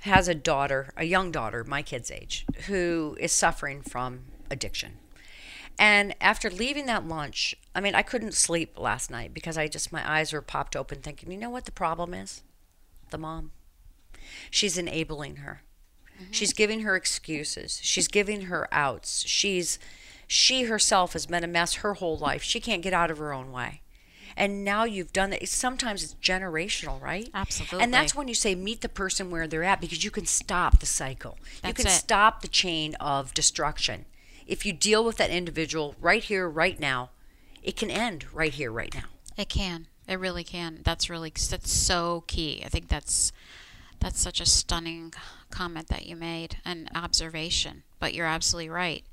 has 0.00 0.28
a 0.28 0.34
daughter, 0.34 0.92
a 0.96 1.04
young 1.04 1.30
daughter, 1.30 1.64
my 1.64 1.82
kid's 1.82 2.10
age, 2.10 2.46
who 2.66 3.16
is 3.20 3.32
suffering 3.32 3.82
from 3.82 4.20
addiction. 4.50 4.98
And 5.78 6.14
after 6.20 6.50
leaving 6.50 6.86
that 6.86 7.06
lunch, 7.06 7.54
I 7.74 7.80
mean, 7.80 7.94
I 7.94 8.02
couldn't 8.02 8.34
sleep 8.34 8.78
last 8.78 9.10
night 9.10 9.32
because 9.32 9.56
I 9.56 9.68
just, 9.68 9.92
my 9.92 10.08
eyes 10.10 10.32
were 10.32 10.42
popped 10.42 10.76
open 10.76 11.00
thinking, 11.00 11.30
you 11.30 11.38
know 11.38 11.50
what 11.50 11.64
the 11.64 11.72
problem 11.72 12.12
is? 12.14 12.42
The 13.10 13.18
mom. 13.18 13.52
She's 14.50 14.76
enabling 14.76 15.36
her. 15.36 15.62
Mm-hmm. 16.20 16.32
She's 16.32 16.52
giving 16.52 16.80
her 16.80 16.96
excuses. 16.96 17.80
She's 17.82 18.08
giving 18.08 18.42
her 18.42 18.68
outs. 18.72 19.24
She's, 19.26 19.78
she 20.26 20.64
herself 20.64 21.14
has 21.14 21.26
been 21.26 21.44
a 21.44 21.48
mess 21.48 21.74
her 21.76 21.94
whole 21.94 22.16
life. 22.16 22.42
She 22.42 22.60
can't 22.60 22.82
get 22.82 22.92
out 22.92 23.10
of 23.10 23.18
her 23.18 23.32
own 23.32 23.52
way 23.52 23.80
and 24.36 24.64
now 24.64 24.84
you've 24.84 25.12
done 25.12 25.30
that. 25.30 25.46
Sometimes 25.48 26.02
it's 26.02 26.14
generational, 26.14 27.00
right? 27.00 27.28
Absolutely. 27.34 27.82
And 27.82 27.92
that's 27.92 28.14
when 28.14 28.28
you 28.28 28.34
say 28.34 28.54
meet 28.54 28.80
the 28.80 28.88
person 28.88 29.30
where 29.30 29.46
they're 29.46 29.64
at 29.64 29.80
because 29.80 30.04
you 30.04 30.10
can 30.10 30.26
stop 30.26 30.80
the 30.80 30.86
cycle. 30.86 31.38
That's 31.62 31.78
you 31.78 31.84
can 31.84 31.92
it. 31.92 31.96
stop 31.96 32.42
the 32.42 32.48
chain 32.48 32.94
of 32.96 33.34
destruction. 33.34 34.06
If 34.46 34.66
you 34.66 34.72
deal 34.72 35.04
with 35.04 35.16
that 35.18 35.30
individual 35.30 35.94
right 36.00 36.22
here, 36.22 36.48
right 36.48 36.78
now, 36.78 37.10
it 37.62 37.76
can 37.76 37.90
end 37.90 38.26
right 38.32 38.52
here, 38.52 38.72
right 38.72 38.92
now. 38.94 39.04
It 39.36 39.48
can. 39.48 39.86
It 40.08 40.18
really 40.18 40.44
can. 40.44 40.80
That's 40.82 41.08
really 41.08 41.30
that's 41.30 41.70
so 41.70 42.24
key. 42.26 42.62
I 42.64 42.68
think 42.68 42.88
that's 42.88 43.32
that's 44.00 44.20
such 44.20 44.40
a 44.40 44.46
stunning 44.46 45.12
comment 45.50 45.88
that 45.88 46.06
you 46.06 46.16
made, 46.16 46.56
an 46.64 46.88
observation. 46.94 47.84
But 47.98 48.14
you're 48.14 48.26
absolutely 48.26 48.70
right. 48.70 49.04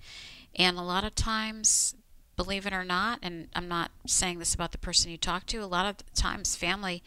And 0.56 0.78
a 0.78 0.82
lot 0.82 1.04
of 1.04 1.14
times 1.14 1.94
believe 2.38 2.66
it 2.66 2.72
or 2.72 2.86
not, 2.86 3.20
and 3.22 3.50
I'm 3.56 3.68
not 3.68 3.92
saying 4.06 4.40
this 4.40 4.56
about 4.56 4.72
the 4.72 4.78
person 4.78 5.12
you 5.12 5.18
talk 5.18 5.46
to, 5.48 5.58
a 5.58 5.66
lot 5.66 5.86
of 5.86 6.14
times 6.14 6.56
family, 6.56 7.04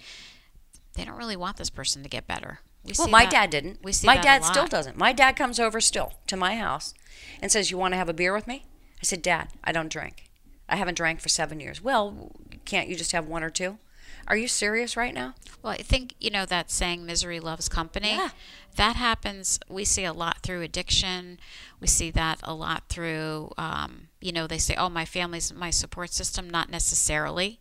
they 0.94 1.04
don't 1.04 1.16
really 1.16 1.36
want 1.36 1.56
this 1.56 1.70
person 1.70 2.02
to 2.02 2.08
get 2.08 2.26
better. 2.26 2.58
We 2.84 2.92
well, 2.98 3.08
my 3.08 3.24
that, 3.24 3.30
dad 3.30 3.50
didn't. 3.50 3.82
We 3.82 3.92
see 3.92 4.06
my 4.06 4.16
dad 4.16 4.44
still 4.44 4.66
doesn't. 4.66 4.96
My 4.96 5.12
dad 5.12 5.36
comes 5.36 5.60
over 5.60 5.80
still 5.80 6.14
to 6.26 6.36
my 6.36 6.56
house 6.56 6.94
and 7.40 7.52
says, 7.52 7.70
"You 7.70 7.78
want 7.78 7.92
to 7.92 7.98
have 7.98 8.08
a 8.08 8.14
beer 8.14 8.32
with 8.32 8.46
me?" 8.46 8.64
I 9.00 9.04
said, 9.04 9.22
"Dad, 9.22 9.48
I 9.62 9.72
don't 9.72 9.90
drink. 9.90 10.24
I 10.68 10.76
haven't 10.76 10.96
drank 10.96 11.20
for 11.20 11.28
seven 11.28 11.60
years." 11.60 11.82
Well, 11.82 12.32
can't 12.64 12.88
you 12.88 12.96
just 12.96 13.12
have 13.12 13.26
one 13.26 13.42
or 13.42 13.50
two? 13.50 13.78
Are 14.26 14.36
you 14.36 14.48
serious 14.48 14.96
right 14.96 15.14
now? 15.14 15.34
Well, 15.62 15.72
I 15.72 15.78
think 15.78 16.14
you 16.20 16.30
know 16.30 16.46
that 16.46 16.70
saying 16.70 17.04
"misery 17.04 17.38
loves 17.38 17.68
company." 17.68 18.12
Yeah. 18.12 18.30
That 18.76 18.96
happens. 18.96 19.60
We 19.68 19.84
see 19.84 20.04
a 20.04 20.12
lot 20.12 20.38
through 20.42 20.62
addiction. 20.62 21.38
We 21.80 21.86
see 21.86 22.10
that 22.12 22.40
a 22.42 22.54
lot 22.54 22.84
through, 22.88 23.52
um, 23.58 24.08
you 24.20 24.32
know, 24.32 24.46
they 24.46 24.58
say, 24.58 24.74
"Oh, 24.76 24.88
my 24.88 25.04
family's 25.04 25.52
my 25.52 25.70
support 25.70 26.12
system." 26.12 26.48
Not 26.48 26.70
necessarily. 26.70 27.60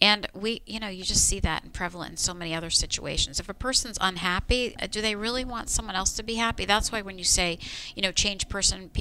And 0.00 0.28
we, 0.32 0.62
you 0.64 0.78
know, 0.78 0.88
you 0.88 1.02
just 1.02 1.26
see 1.26 1.40
that 1.40 1.64
and 1.64 1.72
prevalent 1.72 2.12
in 2.12 2.16
so 2.18 2.32
many 2.32 2.54
other 2.54 2.70
situations. 2.70 3.40
If 3.40 3.48
a 3.48 3.54
person's 3.54 3.98
unhappy, 4.00 4.76
uh, 4.80 4.86
do 4.86 5.00
they 5.00 5.16
really 5.16 5.44
want 5.44 5.70
someone 5.70 5.96
else 5.96 6.12
to 6.12 6.22
be 6.22 6.36
happy? 6.36 6.64
That's 6.64 6.92
why 6.92 7.02
when 7.02 7.18
you 7.18 7.24
say, 7.24 7.58
you 7.96 8.02
know, 8.02 8.12
change 8.12 8.48
person, 8.48 8.92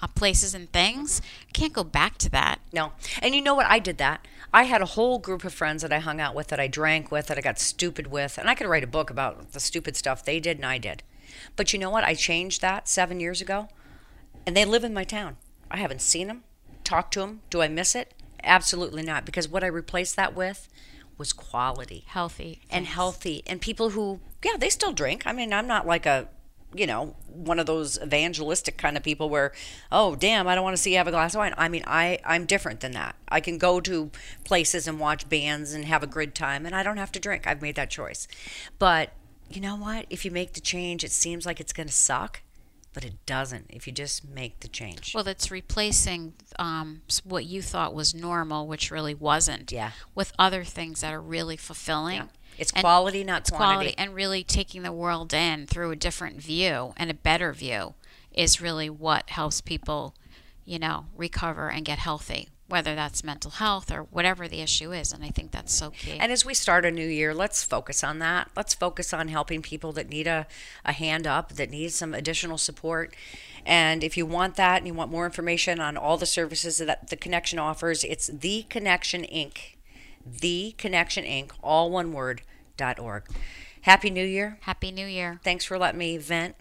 uh, 0.00 0.06
places 0.08 0.54
and 0.54 0.72
things, 0.72 1.20
mm-hmm. 1.20 1.50
can't 1.52 1.72
go 1.74 1.84
back 1.84 2.16
to 2.18 2.30
that. 2.30 2.60
No. 2.72 2.92
And 3.20 3.34
you 3.34 3.42
know 3.42 3.54
what? 3.54 3.66
I 3.66 3.78
did 3.78 3.98
that. 3.98 4.26
I 4.52 4.62
had 4.62 4.80
a 4.80 4.86
whole 4.86 5.18
group 5.18 5.44
of 5.44 5.52
friends 5.52 5.82
that 5.82 5.92
I 5.92 5.98
hung 5.98 6.20
out 6.20 6.34
with, 6.34 6.48
that 6.48 6.60
I 6.60 6.68
drank 6.68 7.10
with, 7.10 7.26
that 7.26 7.36
I 7.36 7.42
got 7.42 7.58
stupid 7.58 8.06
with, 8.06 8.38
and 8.38 8.48
I 8.48 8.54
could 8.54 8.66
write 8.66 8.84
a 8.84 8.88
book 8.88 9.10
about 9.10 9.52
the 9.52 9.60
stupid 9.60 9.96
stuff 9.96 10.24
they 10.24 10.40
did 10.40 10.56
and 10.56 10.64
I 10.64 10.78
did. 10.78 11.02
But 11.56 11.72
you 11.74 11.78
know 11.78 11.90
what? 11.90 12.04
I 12.04 12.14
changed 12.14 12.62
that 12.62 12.88
seven 12.88 13.20
years 13.20 13.42
ago, 13.42 13.68
and 14.46 14.56
they 14.56 14.64
live 14.64 14.84
in 14.84 14.94
my 14.94 15.04
town. 15.04 15.36
I 15.70 15.78
haven't 15.78 16.02
seen 16.02 16.28
them, 16.28 16.44
talked 16.84 17.14
to 17.14 17.20
them. 17.20 17.42
Do 17.50 17.62
I 17.62 17.68
miss 17.68 17.94
it? 17.94 18.14
Absolutely 18.42 19.02
not, 19.02 19.24
because 19.24 19.48
what 19.48 19.64
I 19.64 19.68
replaced 19.68 20.16
that 20.16 20.34
with 20.34 20.68
was 21.18 21.32
quality, 21.32 22.04
healthy, 22.06 22.60
and 22.70 22.86
healthy, 22.86 23.42
and 23.46 23.60
people 23.60 23.90
who, 23.90 24.20
yeah, 24.44 24.56
they 24.58 24.70
still 24.70 24.92
drink. 24.92 25.26
I 25.26 25.32
mean, 25.32 25.52
I'm 25.52 25.66
not 25.66 25.86
like 25.86 26.06
a 26.06 26.28
you 26.74 26.86
know, 26.86 27.14
one 27.28 27.58
of 27.58 27.66
those 27.66 27.98
evangelistic 28.02 28.76
kind 28.76 28.96
of 28.96 29.02
people 29.02 29.30
where, 29.30 29.52
oh, 29.90 30.14
damn, 30.14 30.46
I 30.46 30.54
don't 30.54 30.64
want 30.64 30.76
to 30.76 30.82
see 30.82 30.92
you 30.92 30.98
have 30.98 31.08
a 31.08 31.12
glass 31.12 31.34
of 31.34 31.38
wine. 31.38 31.54
I 31.56 31.68
mean, 31.68 31.84
I, 31.86 32.18
I'm 32.24 32.44
different 32.44 32.80
than 32.80 32.92
that. 32.92 33.16
I 33.28 33.40
can 33.40 33.56
go 33.58 33.80
to 33.80 34.10
places 34.44 34.86
and 34.86 35.00
watch 35.00 35.28
bands 35.28 35.72
and 35.72 35.84
have 35.84 36.02
a 36.02 36.08
good 36.08 36.34
time, 36.34 36.66
and 36.66 36.74
I 36.74 36.82
don't 36.82 36.98
have 36.98 37.12
to 37.12 37.20
drink. 37.20 37.46
I've 37.46 37.62
made 37.62 37.76
that 37.76 37.90
choice. 37.90 38.28
But 38.78 39.12
you 39.48 39.60
know 39.60 39.76
what? 39.76 40.06
If 40.10 40.24
you 40.24 40.30
make 40.30 40.52
the 40.52 40.60
change, 40.60 41.04
it 41.04 41.12
seems 41.12 41.46
like 41.46 41.60
it's 41.60 41.72
going 41.72 41.88
to 41.88 41.92
suck, 41.92 42.42
but 42.96 43.04
it 43.04 43.26
doesn't 43.26 43.66
if 43.68 43.86
you 43.86 43.92
just 43.92 44.26
make 44.26 44.60
the 44.60 44.68
change. 44.68 45.12
Well, 45.14 45.28
it's 45.28 45.50
replacing 45.50 46.32
um, 46.58 47.02
what 47.24 47.44
you 47.44 47.60
thought 47.60 47.92
was 47.92 48.14
normal, 48.14 48.66
which 48.66 48.90
really 48.90 49.12
wasn't, 49.12 49.70
yeah. 49.70 49.90
with 50.14 50.32
other 50.38 50.64
things 50.64 51.02
that 51.02 51.12
are 51.12 51.20
really 51.20 51.58
fulfilling. 51.58 52.16
Yeah 52.16 52.26
it's 52.56 52.72
and 52.72 52.80
quality, 52.80 53.22
not 53.22 53.42
it's 53.42 53.50
quantity. 53.50 53.92
Quality, 53.92 53.98
and 53.98 54.14
really 54.14 54.42
taking 54.42 54.82
the 54.82 54.90
world 54.92 55.34
in 55.34 55.66
through 55.66 55.90
a 55.90 55.96
different 55.96 56.40
view 56.40 56.94
and 56.96 57.10
a 57.10 57.14
better 57.14 57.52
view 57.52 57.92
is 58.32 58.62
really 58.62 58.88
what 58.88 59.28
helps 59.28 59.60
people, 59.60 60.14
you 60.64 60.78
know, 60.78 61.04
recover 61.18 61.70
and 61.70 61.84
get 61.84 61.98
healthy 61.98 62.48
whether 62.68 62.94
that's 62.94 63.22
mental 63.22 63.52
health 63.52 63.92
or 63.92 64.04
whatever 64.04 64.48
the 64.48 64.60
issue 64.60 64.92
is. 64.92 65.12
And 65.12 65.24
I 65.24 65.28
think 65.28 65.50
that's 65.50 65.72
so 65.72 65.90
key. 65.90 66.18
And 66.18 66.32
as 66.32 66.44
we 66.44 66.54
start 66.54 66.84
a 66.84 66.90
new 66.90 67.06
year, 67.06 67.32
let's 67.32 67.62
focus 67.62 68.02
on 68.02 68.18
that. 68.18 68.50
Let's 68.56 68.74
focus 68.74 69.12
on 69.12 69.28
helping 69.28 69.62
people 69.62 69.92
that 69.92 70.08
need 70.08 70.26
a, 70.26 70.46
a 70.84 70.92
hand 70.92 71.26
up, 71.26 71.52
that 71.52 71.70
need 71.70 71.92
some 71.92 72.14
additional 72.14 72.58
support. 72.58 73.14
And 73.64 74.04
if 74.04 74.16
you 74.16 74.26
want 74.26 74.56
that 74.56 74.78
and 74.78 74.86
you 74.86 74.94
want 74.94 75.10
more 75.10 75.26
information 75.26 75.80
on 75.80 75.96
all 75.96 76.16
the 76.16 76.26
services 76.26 76.78
that 76.78 77.08
the 77.08 77.16
Connection 77.16 77.58
offers, 77.58 78.04
it's 78.04 78.28
The 78.28 78.64
Connection 78.68 79.22
Inc 79.22 79.76
the 80.26 80.74
Connection 80.76 81.24
Inc., 81.24 81.52
all 81.62 81.90
one 81.90 82.12
word, 82.12 82.42
dot 82.76 82.98
org. 82.98 83.24
Happy 83.82 84.10
New 84.10 84.24
Year. 84.24 84.58
Happy 84.62 84.90
New 84.90 85.06
Year. 85.06 85.40
Thanks 85.44 85.64
for 85.64 85.78
letting 85.78 85.98
me 85.98 86.18
vent. 86.18 86.56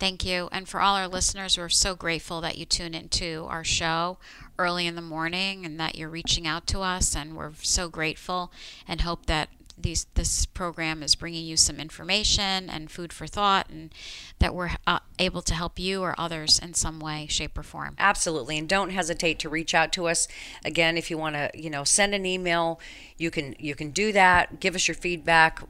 Thank 0.00 0.24
you. 0.24 0.48
And 0.50 0.66
for 0.66 0.80
all 0.80 0.96
our 0.96 1.06
listeners, 1.06 1.58
we're 1.58 1.68
so 1.68 1.94
grateful 1.94 2.40
that 2.40 2.56
you 2.56 2.64
tune 2.64 2.94
into 2.94 3.46
our 3.50 3.62
show 3.62 4.16
early 4.58 4.86
in 4.86 4.94
the 4.96 5.02
morning 5.02 5.66
and 5.66 5.78
that 5.78 5.94
you're 5.94 6.08
reaching 6.08 6.46
out 6.46 6.66
to 6.68 6.80
us. 6.80 7.14
And 7.14 7.36
we're 7.36 7.52
so 7.60 7.90
grateful 7.90 8.50
and 8.88 9.02
hope 9.02 9.26
that 9.26 9.50
these 9.82 10.06
this 10.14 10.46
program 10.46 11.02
is 11.02 11.14
bringing 11.14 11.44
you 11.44 11.56
some 11.56 11.78
information 11.78 12.68
and 12.68 12.90
food 12.90 13.12
for 13.12 13.26
thought 13.26 13.68
and 13.70 13.94
that 14.38 14.54
we're 14.54 14.72
uh, 14.86 14.98
able 15.18 15.42
to 15.42 15.54
help 15.54 15.78
you 15.78 16.02
or 16.02 16.14
others 16.18 16.58
in 16.58 16.74
some 16.74 16.98
way 16.98 17.26
shape 17.28 17.56
or 17.56 17.62
form. 17.62 17.94
Absolutely. 17.98 18.58
And 18.58 18.68
don't 18.68 18.90
hesitate 18.90 19.38
to 19.40 19.48
reach 19.48 19.74
out 19.74 19.92
to 19.92 20.06
us. 20.06 20.28
Again 20.64 20.96
if 20.96 21.10
you 21.10 21.18
want 21.18 21.36
to 21.36 21.50
you 21.54 21.70
know 21.70 21.84
send 21.84 22.14
an 22.14 22.26
email 22.26 22.80
you 23.16 23.30
can 23.30 23.54
you 23.58 23.74
can 23.74 23.90
do 23.90 24.12
that. 24.12 24.60
Give 24.60 24.74
us 24.74 24.88
your 24.88 24.94
feedback 24.94 25.62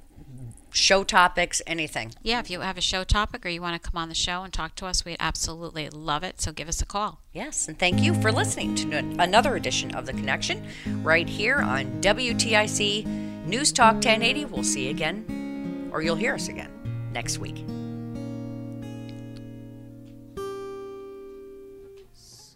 show 0.73 1.05
topics, 1.05 1.63
anything. 1.67 2.13
Yeah, 2.23 2.41
if 2.41 2.51
you 2.51 2.61
have 2.61 2.79
a 2.79 2.81
show 2.81 3.05
topic 3.05 3.45
or 3.45 3.49
you 3.49 3.61
want 3.61 3.81
to 3.81 3.91
come 3.91 4.01
on 4.01 4.09
the 4.09 4.15
show 4.15 4.43
and 4.43 4.53
talk 4.53 4.75
to 4.77 4.87
us, 4.87 5.05
we'd 5.05 5.17
absolutely 5.21 5.89
love 5.91 6.23
it. 6.23 6.41
So 6.41 6.53
give 6.53 6.69
us 6.69 6.81
a 6.81 6.87
call. 6.87 7.21
Yes, 7.33 7.69
and 7.69 7.79
thank 7.79 8.01
you 8.01 8.15
for 8.15 8.33
listening 8.33 8.75
to 8.77 8.99
another 9.19 9.57
edition 9.57 9.95
of 9.95 10.07
The 10.07 10.13
Connection 10.13 10.67
right 11.03 11.29
here 11.29 11.59
on 11.59 12.01
WTIC 12.01 13.07
News 13.47 13.73
Talk 13.73 13.95
1080. 13.95 14.47
We'll 14.47 14.63
see 14.63 14.85
you 14.85 14.91
again, 14.91 15.91
or 15.93 16.03
you'll 16.03 16.17
hear 16.17 16.35
us 16.35 16.49
again 16.49 16.71
next 17.13 17.39
week. 17.39 17.65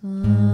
T-Mobile 0.05 0.54